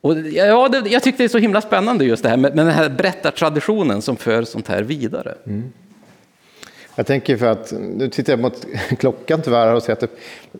[0.00, 2.66] Och ja, det, jag tyckte det är så himla spännande just det här med, med
[2.66, 5.34] den här berättartraditionen som för sånt här vidare.
[5.46, 5.72] Mm.
[6.94, 8.66] Jag tänker för att, nu tittar jag mot
[8.98, 10.10] klockan tyvärr och ser att det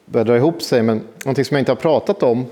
[0.05, 2.47] börjar dra ihop sig, men någonting som jag inte har pratat om,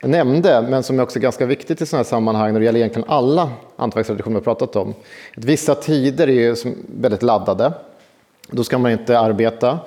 [0.00, 2.78] jag nämnde, men som är också ganska viktigt i sådana här sammanhang när det gäller
[2.78, 4.94] egentligen alla hantverkstraditioner vi har pratat om.
[5.36, 6.56] Att vissa tider är ju
[7.00, 7.72] väldigt laddade,
[8.50, 9.78] då ska man inte arbeta.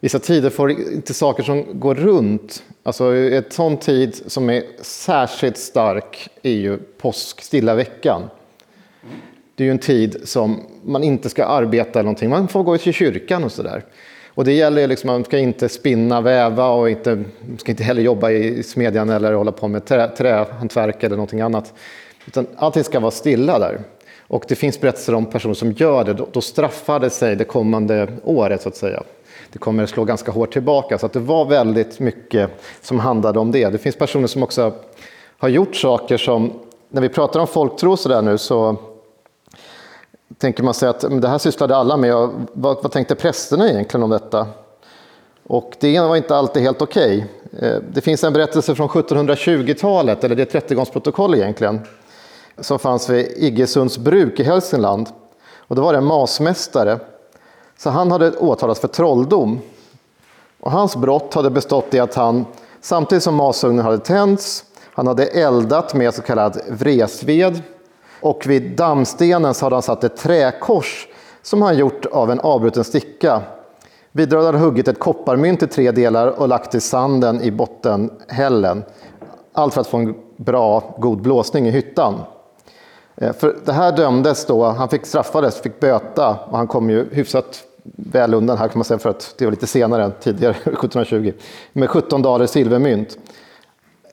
[0.00, 2.62] Vissa tider får inte saker som går runt.
[2.82, 8.22] Alltså ett sån tid som är särskilt stark är ju påsk, stilla veckan.
[9.60, 12.30] Det är ju en tid som man inte ska arbeta eller någonting.
[12.30, 13.84] Man får gå till kyrkan och sådär.
[14.28, 17.24] Och det gäller liksom, man ska inte spinna, väva och inte,
[17.58, 21.74] ska inte heller jobba i smedjan eller hålla på med trä, trähantverk eller någonting annat.
[22.26, 23.80] Utan allting ska vara stilla där.
[24.20, 27.44] Och det finns berättelser om personer som gör det, då, då straffar det sig det
[27.44, 29.02] kommande året så att säga
[29.52, 30.98] det kommer att slå ganska hårt tillbaka.
[30.98, 32.50] Så att det var väldigt mycket
[32.80, 33.68] som handlade om det.
[33.68, 34.72] Det finns personer som också
[35.38, 36.52] har gjort saker som,
[36.88, 38.76] när vi pratar om folktro sådär nu så
[40.38, 42.14] tänker man sig att det här sysslade alla med.
[42.52, 44.46] Vad, vad tänkte prästerna egentligen om detta?
[45.46, 47.26] Och det var inte alltid helt okej.
[47.52, 47.80] Okay.
[47.92, 51.80] Det finns en berättelse från 1720-talet, eller det är ett rättegångsprotokoll egentligen,
[52.58, 55.08] som fanns vid Iggesunds bruk i Hälsingland.
[55.58, 56.98] Och då var det en masmästare
[57.78, 59.60] så han hade åtalats för trolldom.
[60.60, 62.44] Och hans brott hade bestått i att han,
[62.80, 67.62] samtidigt som masugnen hade tänts, han hade eldat med så kallad vresved
[68.20, 71.08] och vid dammstenen så hade han satt ett träkors
[71.42, 73.42] som han gjort av en avbruten sticka.
[74.12, 78.84] Vidare hade han huggit ett kopparmynt i tre delar och lagt i sanden i bottenhällen.
[79.52, 82.20] Allt för att få en bra, god blåsning i hyttan.
[83.16, 87.08] Eh, för det här dömdes då, han fick straffades, fick böta och han kom ju
[87.12, 87.64] hyfsat
[87.96, 91.32] väl undan här kan man säga för att det var lite senare än tidigare, 1720,
[91.72, 93.18] med 17 daler silvermynt.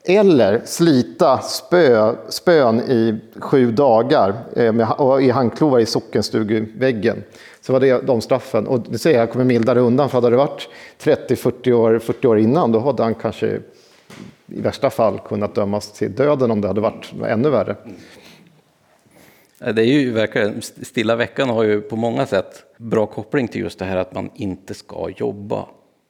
[0.10, 7.24] Eller slita spö, spön i sju dagar eh, med, och i handklovar i sockenstugväggen.
[7.62, 8.68] Så var det de straffen.
[8.68, 12.40] Och det säger jag kommer mildare undan, för hade det varit 30-40 år, 40 år
[12.40, 13.60] innan, då hade han kanske
[14.48, 17.76] i värsta fall kunnat dömas till döden om det hade varit ännu värre.
[19.60, 23.62] Eh, det är ju verkligen, Stilla veckan har ju på många sätt bra koppling till
[23.62, 25.66] just det här att man inte ska jobba.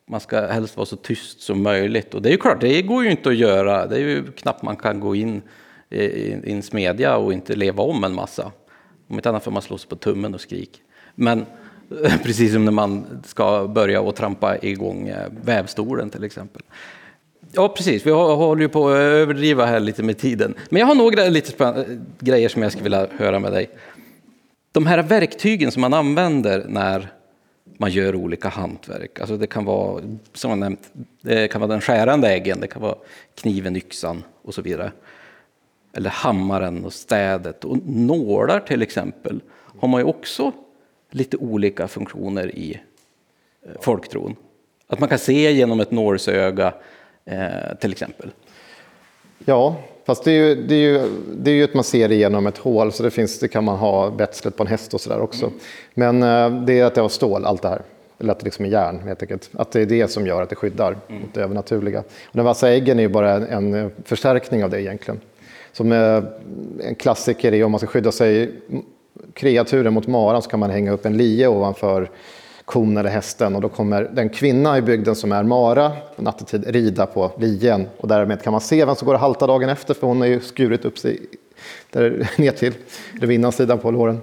[0.09, 2.13] Man ska helst vara så tyst som möjligt.
[2.13, 3.87] Och det är ju klart, det går ju inte att göra.
[3.87, 5.41] Det är ju knappt man kan gå in
[5.89, 8.51] i en smedja och inte leva om en massa.
[9.07, 10.81] Om inte annat får man slå sig på tummen och skrik.
[11.15, 11.45] Men
[12.23, 16.61] precis som när man ska börja och trampa igång eh, vävstolen till exempel.
[17.51, 18.05] Ja, precis.
[18.05, 20.55] Vi håller ju på att överdriva här lite med tiden.
[20.69, 21.85] Men jag har några lite
[22.19, 23.69] grejer som jag skulle vilja höra med dig.
[24.71, 27.11] De här verktygen som man använder när
[27.77, 29.19] man gör olika hantverk.
[29.19, 30.03] Alltså det kan vara,
[30.33, 32.95] som jag nämnt, det kan vara den skärande äggen, det kan vara
[33.35, 34.91] kniven, yxan och så vidare.
[35.93, 37.65] Eller hammaren och städet.
[37.65, 39.41] Och nålar till exempel
[39.79, 40.51] har man ju också
[41.11, 42.81] lite olika funktioner i
[43.61, 44.35] eh, folktron.
[44.87, 46.73] Att man kan se genom ett nålsöga
[47.25, 48.31] eh, till exempel.
[49.45, 49.75] Ja,
[50.07, 52.57] fast det är, ju, det, är ju, det är ju att man ser igenom ett
[52.57, 55.51] hål, så det, finns, det kan man ha betslet på en häst och sådär också.
[55.93, 57.81] Men eh, det är att det har stål, allt det här.
[58.19, 59.49] Eller att det liksom är järn, helt enkelt.
[59.53, 61.21] Att det är det som gör att det skyddar mm.
[61.21, 61.99] mot det övernaturliga.
[61.99, 65.19] Och den vassa äggen är ju bara en, en förstärkning av det egentligen.
[65.71, 66.23] Som eh,
[66.83, 68.51] en klassiker är om man ska skydda sig
[69.33, 72.09] kreaturen mot maran så kan man hänga upp en lie ovanför
[72.67, 77.05] kon eller hästen och då kommer den kvinna i bygden som är Mara nattetid rida
[77.05, 80.07] på lien och därmed kan man se vem som går och haltar dagen efter för
[80.07, 81.19] hon har ju skurit upp sig
[81.91, 84.21] där ner till, revinnansidan innansidan på låren.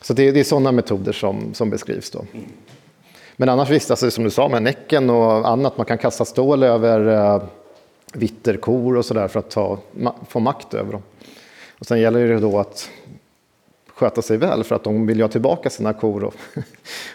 [0.00, 2.24] Så det, det är sådana metoder som, som beskrivs då.
[3.36, 5.76] Men annars vistas det som du sa med näcken och annat.
[5.76, 7.42] Man kan kasta stål över uh,
[8.12, 11.02] vitterkor och sådär för att ta, ma få makt över dem.
[11.78, 12.90] Och sen gäller det då att
[14.02, 16.24] sköta sig väl för att de vill ju ha tillbaka sina kor.
[16.24, 16.62] Och det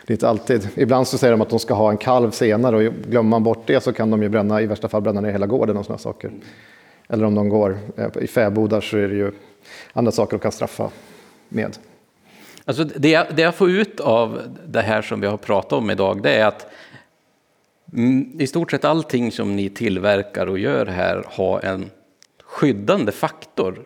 [0.08, 0.70] är inte alltid.
[0.76, 3.64] Ibland så säger de att de ska ha en kalv senare och glömmer man bort
[3.66, 5.98] det så kan de ju bränna, i värsta fall bränna ner hela gården och sådana
[5.98, 6.32] saker.
[7.08, 9.32] Eller om de går eh, i fäbodar så är det ju
[9.94, 10.90] andra saker de kan straffa
[11.50, 11.78] med.
[12.66, 15.90] Alltså det, jag, det jag får ut av det här som vi har pratat om
[15.90, 16.68] idag det är att
[17.94, 21.90] mm, i stort sett allting som ni tillverkar och gör här har en
[22.44, 23.84] skyddande faktor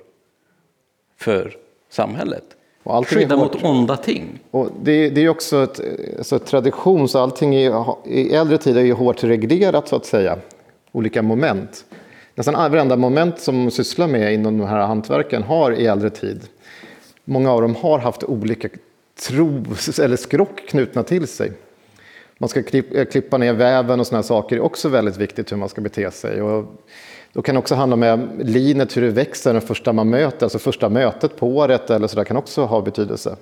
[1.18, 1.58] för
[1.90, 2.58] samhället.
[2.84, 4.40] Och Skydda mot onda ting.
[4.52, 5.82] Och det, det är också ett,
[6.18, 10.06] alltså ett tradition, så allting är, i äldre tid är ju hårt reglerat så att
[10.06, 10.38] säga.
[10.92, 11.86] Olika moment.
[12.36, 16.42] Nästan varenda moment som sysslar med inom de här hantverken har i äldre tid.
[17.26, 18.70] Många av dem har haft olika
[19.28, 19.66] tro
[20.02, 21.52] eller skrock knutna till sig.
[22.38, 22.64] Man ska
[23.12, 24.56] klippa ner väven och sådana saker.
[24.56, 26.42] Är också väldigt viktigt hur man ska bete sig.
[26.42, 26.66] Och
[27.34, 30.60] då kan det också handla om linet, hur det växer den första man möter, alltså
[30.60, 33.36] första mötet på året eller så där kan också ha betydelse.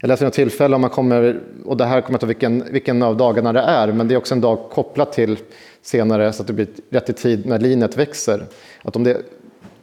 [0.00, 3.02] Jag läste något tillfälle om man kommer, och det här kommer jag inte vilken, vilken
[3.02, 5.38] av dagarna det är, men det är också en dag kopplat till
[5.82, 8.46] senare så att det blir rätt i tid när linet växer.
[8.82, 9.22] Att om det är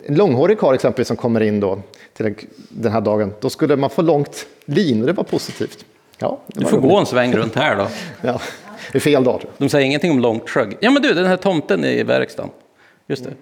[0.06, 1.80] en långhårig karl exempelvis som kommer in då
[2.14, 2.36] till
[2.70, 5.86] den här dagen, då skulle man få långt lin och det var positivt.
[6.18, 6.90] Ja, det du får roligt.
[6.90, 7.88] gå en sväng runt här då.
[8.22, 8.42] ja,
[8.92, 9.42] det är fel dag.
[9.58, 10.78] De säger ingenting om långt skägg.
[10.80, 12.52] Ja men du, den här tomten i verkstaden.
[13.08, 13.34] Just det.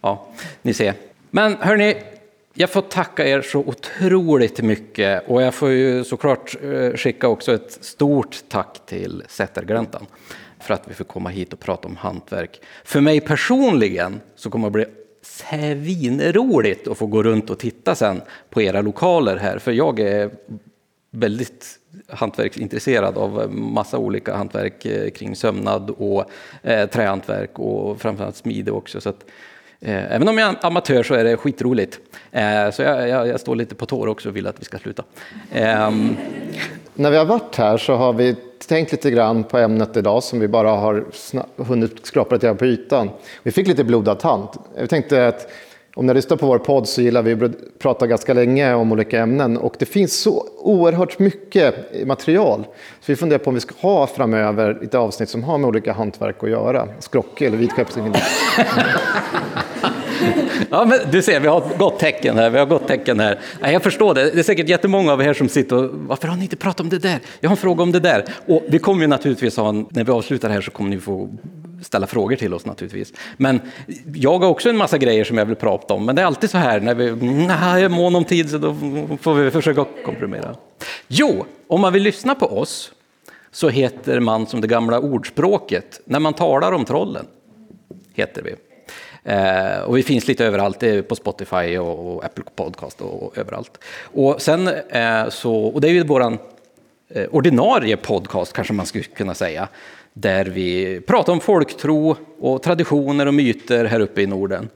[0.00, 0.26] Ja,
[0.62, 0.94] ni ser.
[1.30, 1.96] Men hörni,
[2.54, 7.54] jag får tacka er så otroligt mycket och jag får ju såklart eh, skicka också
[7.54, 10.06] ett stort tack till Sättergläntan
[10.60, 12.60] för att vi får komma hit och prata om hantverk.
[12.84, 14.86] För mig personligen så kommer det bli
[15.22, 20.30] svinroligt att få gå runt och titta sen på era lokaler här, för jag är
[21.10, 21.79] väldigt
[22.12, 26.24] hantverksintresserad av massa olika hantverk eh, kring sömnad och
[26.62, 29.00] eh, trähantverk och framförallt smide också.
[29.00, 29.24] Så att,
[29.80, 31.98] eh, även om jag är amatör så är det skitroligt.
[32.32, 34.78] Eh, så jag, jag, jag, står lite på tår också och vill att vi ska
[34.78, 35.04] sluta.
[35.52, 36.16] Ehm.
[36.94, 38.36] När vi har varit här så har vi
[38.68, 41.04] tänkt lite grann på ämnet idag som vi bara har
[41.56, 43.10] hunnit skrapa lite på ytan.
[43.42, 44.48] Vi fick lite blodad tand.
[44.78, 45.50] Vi tänkte att
[45.94, 49.20] om ni lyssnar på vår podd så gillar vi att prata ganska länge om olika
[49.20, 51.74] ämnen och det finns så oerhört mycket
[52.06, 52.64] material.
[53.00, 55.92] Så vi funderar på om vi ska ha framöver lite avsnitt som har med olika
[55.92, 56.88] hantverk att göra.
[56.98, 57.70] Skrocke eller.
[60.70, 62.50] Ja, men du ser, vi har ett gott tecken här.
[62.50, 63.38] Vi har gott tecken här.
[63.60, 64.30] Nej, jag förstår det.
[64.30, 66.88] Det är säkert jättemånga av er som sitter och varför har ni inte pratat om
[66.88, 67.18] det där?
[67.40, 68.24] Jag har en fråga om det där.
[68.46, 71.28] Och vi kommer ju naturligtvis ha en, när vi avslutar här så kommer ni få
[71.82, 73.12] ställa frågor till oss naturligtvis.
[73.36, 73.60] Men
[74.14, 76.06] jag har också en massa grejer som jag vill prata om.
[76.06, 77.12] Men det är alltid så här när vi
[77.46, 78.74] nej, är mån om tid så då
[79.20, 80.56] får vi försöka komprimera.
[81.08, 82.92] Jo, om man vill lyssna på oss
[83.50, 87.26] så heter man som det gamla ordspråket, när man talar om trollen,
[88.14, 88.54] heter vi.
[89.24, 93.38] Eh, och vi finns lite överallt, eh, på Spotify och, och Apple Podcast och, och,
[93.38, 93.78] överallt.
[94.02, 96.38] Och, sen, eh, så, och det är ju våran
[97.14, 99.68] Eh, ordinarie podcast kanske man skulle kunna säga,
[100.12, 104.68] där vi pratar om folktro och traditioner och myter här uppe i Norden.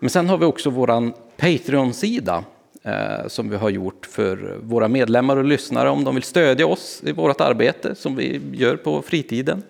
[0.00, 2.44] Men sen har vi också vår Patreon-sida
[2.82, 7.02] eh, som vi har gjort för våra medlemmar och lyssnare om de vill stödja oss
[7.06, 9.62] i vårt arbete som vi gör på fritiden.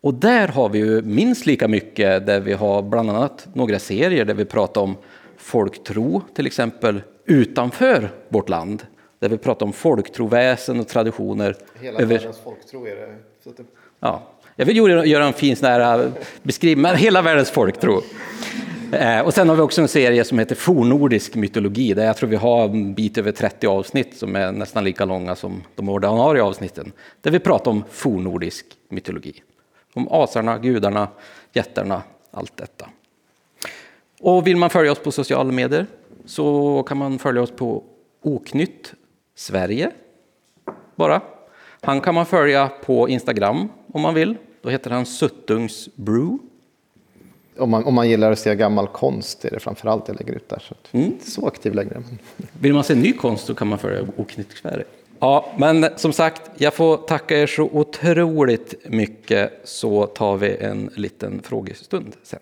[0.00, 4.24] Och där har vi ju minst lika mycket där vi har bland annat några serier
[4.24, 4.96] där vi pratar om
[5.36, 8.86] folktro, till exempel utanför vårt land.
[9.28, 11.56] Där vi pratar om folktroväsen och traditioner.
[11.80, 12.14] Hela över...
[12.14, 13.14] världens folktro är det.
[14.00, 14.22] Ja,
[14.56, 14.76] jag vill
[15.10, 16.10] göra en fin sån här äh,
[16.42, 18.02] beskrivning, hela världens folktro.
[18.92, 22.28] Eh, och sen har vi också en serie som heter Fornordisk mytologi, där jag tror
[22.28, 26.42] vi har en bit över 30 avsnitt som är nästan lika långa som de ordinarie
[26.42, 29.42] avsnitten, där vi pratar om fornordisk mytologi.
[29.94, 31.08] Om asarna, gudarna,
[31.52, 32.88] jättarna, allt detta.
[34.20, 35.86] Och vill man följa oss på sociala medier
[36.24, 37.84] så kan man följa oss på
[38.22, 38.94] Oknytt
[39.36, 39.90] Sverige.
[40.94, 41.20] Bara.
[41.80, 44.36] Han kan man följa på Instagram om man vill.
[44.62, 46.38] Då heter han Suttungs Brew.
[47.58, 50.32] Om man, om man gillar att se gammal konst är det framför allt jag lägger
[50.32, 50.62] ut där.
[50.68, 51.06] Så mm.
[51.06, 52.02] inte så aktiv längre.
[52.60, 54.84] Vill man se ny konst så kan man följa Oknytt Sverige.
[55.18, 60.90] Ja, men som sagt, jag får tacka er så otroligt mycket så tar vi en
[60.94, 62.40] liten frågestund sen.